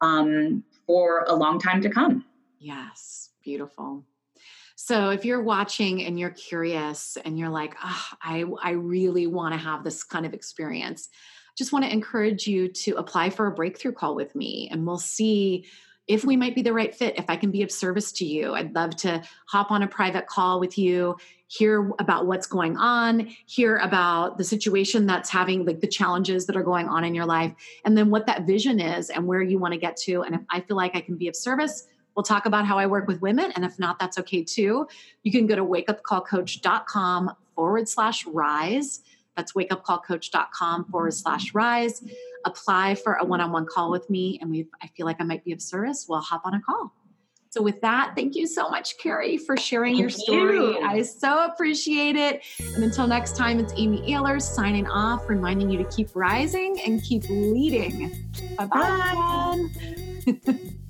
um, 0.00 0.62
for 0.86 1.24
a 1.26 1.34
long 1.34 1.58
time 1.58 1.82
to 1.82 1.90
come. 1.90 2.24
Yes. 2.60 3.30
Beautiful. 3.42 4.04
So 4.76 5.10
if 5.10 5.24
you're 5.24 5.42
watching 5.42 6.04
and 6.04 6.18
you're 6.18 6.30
curious 6.30 7.18
and 7.24 7.38
you're 7.38 7.50
like, 7.50 7.74
oh, 7.84 8.06
I, 8.22 8.44
I 8.62 8.70
really 8.70 9.26
want 9.26 9.54
to 9.54 9.58
have 9.58 9.82
this 9.82 10.04
kind 10.04 10.24
of 10.24 10.34
experience, 10.34 11.08
just 11.58 11.72
want 11.72 11.84
to 11.84 11.92
encourage 11.92 12.46
you 12.46 12.68
to 12.68 12.92
apply 12.92 13.30
for 13.30 13.46
a 13.46 13.52
breakthrough 13.52 13.92
call 13.92 14.14
with 14.14 14.34
me 14.34 14.68
and 14.70 14.86
we'll 14.86 14.98
see 14.98 15.66
if 16.10 16.24
we 16.24 16.36
might 16.36 16.56
be 16.56 16.62
the 16.62 16.72
right 16.72 16.92
fit, 16.92 17.16
if 17.16 17.26
I 17.28 17.36
can 17.36 17.52
be 17.52 17.62
of 17.62 17.70
service 17.70 18.10
to 18.12 18.24
you. 18.24 18.54
I'd 18.54 18.74
love 18.74 18.96
to 18.96 19.22
hop 19.46 19.70
on 19.70 19.84
a 19.84 19.86
private 19.86 20.26
call 20.26 20.58
with 20.58 20.76
you, 20.76 21.16
hear 21.46 21.92
about 22.00 22.26
what's 22.26 22.48
going 22.48 22.76
on, 22.76 23.28
hear 23.46 23.76
about 23.76 24.36
the 24.36 24.42
situation 24.42 25.06
that's 25.06 25.30
having 25.30 25.64
like 25.64 25.80
the 25.80 25.86
challenges 25.86 26.46
that 26.46 26.56
are 26.56 26.64
going 26.64 26.88
on 26.88 27.04
in 27.04 27.14
your 27.14 27.26
life, 27.26 27.54
and 27.84 27.96
then 27.96 28.10
what 28.10 28.26
that 28.26 28.44
vision 28.44 28.80
is 28.80 29.08
and 29.10 29.24
where 29.24 29.40
you 29.40 29.60
want 29.60 29.72
to 29.72 29.78
get 29.78 29.96
to. 29.98 30.22
And 30.22 30.34
if 30.34 30.40
I 30.50 30.60
feel 30.60 30.76
like 30.76 30.96
I 30.96 31.00
can 31.00 31.16
be 31.16 31.28
of 31.28 31.36
service, 31.36 31.86
We'll 32.16 32.24
talk 32.24 32.44
about 32.44 32.66
how 32.66 32.76
I 32.76 32.86
work 32.86 33.06
with 33.06 33.22
women. 33.22 33.52
And 33.54 33.64
if 33.64 33.78
not, 33.78 33.98
that's 34.00 34.18
okay 34.18 34.42
too. 34.42 34.86
You 35.22 35.32
can 35.32 35.46
go 35.46 35.54
to 35.54 35.64
wakeupcallcoach.com 35.64 37.36
forward 37.54 37.88
slash 37.88 38.26
rise. 38.26 39.00
That's 39.36 39.52
wakeupcallcoach.com 39.52 40.86
forward 40.86 41.14
slash 41.14 41.54
rise. 41.54 42.02
Apply 42.44 42.94
for 42.94 43.14
a 43.14 43.24
one 43.24 43.40
on 43.40 43.52
one 43.52 43.66
call 43.66 43.90
with 43.90 44.08
me. 44.10 44.38
And 44.40 44.50
we 44.50 44.66
I 44.82 44.88
feel 44.88 45.06
like 45.06 45.16
I 45.20 45.24
might 45.24 45.44
be 45.44 45.52
of 45.52 45.62
service. 45.62 46.06
We'll 46.08 46.20
hop 46.20 46.42
on 46.44 46.54
a 46.54 46.60
call. 46.60 46.92
So, 47.52 47.60
with 47.60 47.80
that, 47.80 48.12
thank 48.14 48.36
you 48.36 48.46
so 48.46 48.68
much, 48.68 48.96
Kerry, 48.98 49.36
for 49.36 49.56
sharing 49.56 49.94
thank 49.94 50.00
your 50.00 50.10
story. 50.10 50.56
You. 50.56 50.80
I 50.86 51.02
so 51.02 51.46
appreciate 51.46 52.14
it. 52.14 52.44
And 52.76 52.84
until 52.84 53.08
next 53.08 53.36
time, 53.36 53.58
it's 53.58 53.72
Amy 53.76 54.02
Ahlers 54.12 54.42
signing 54.42 54.86
off, 54.86 55.28
reminding 55.28 55.68
you 55.68 55.78
to 55.78 55.90
keep 55.90 56.14
rising 56.14 56.80
and 56.86 57.02
keep 57.02 57.28
leading. 57.28 58.12
Bye 58.56 58.66
bye. 58.66 59.68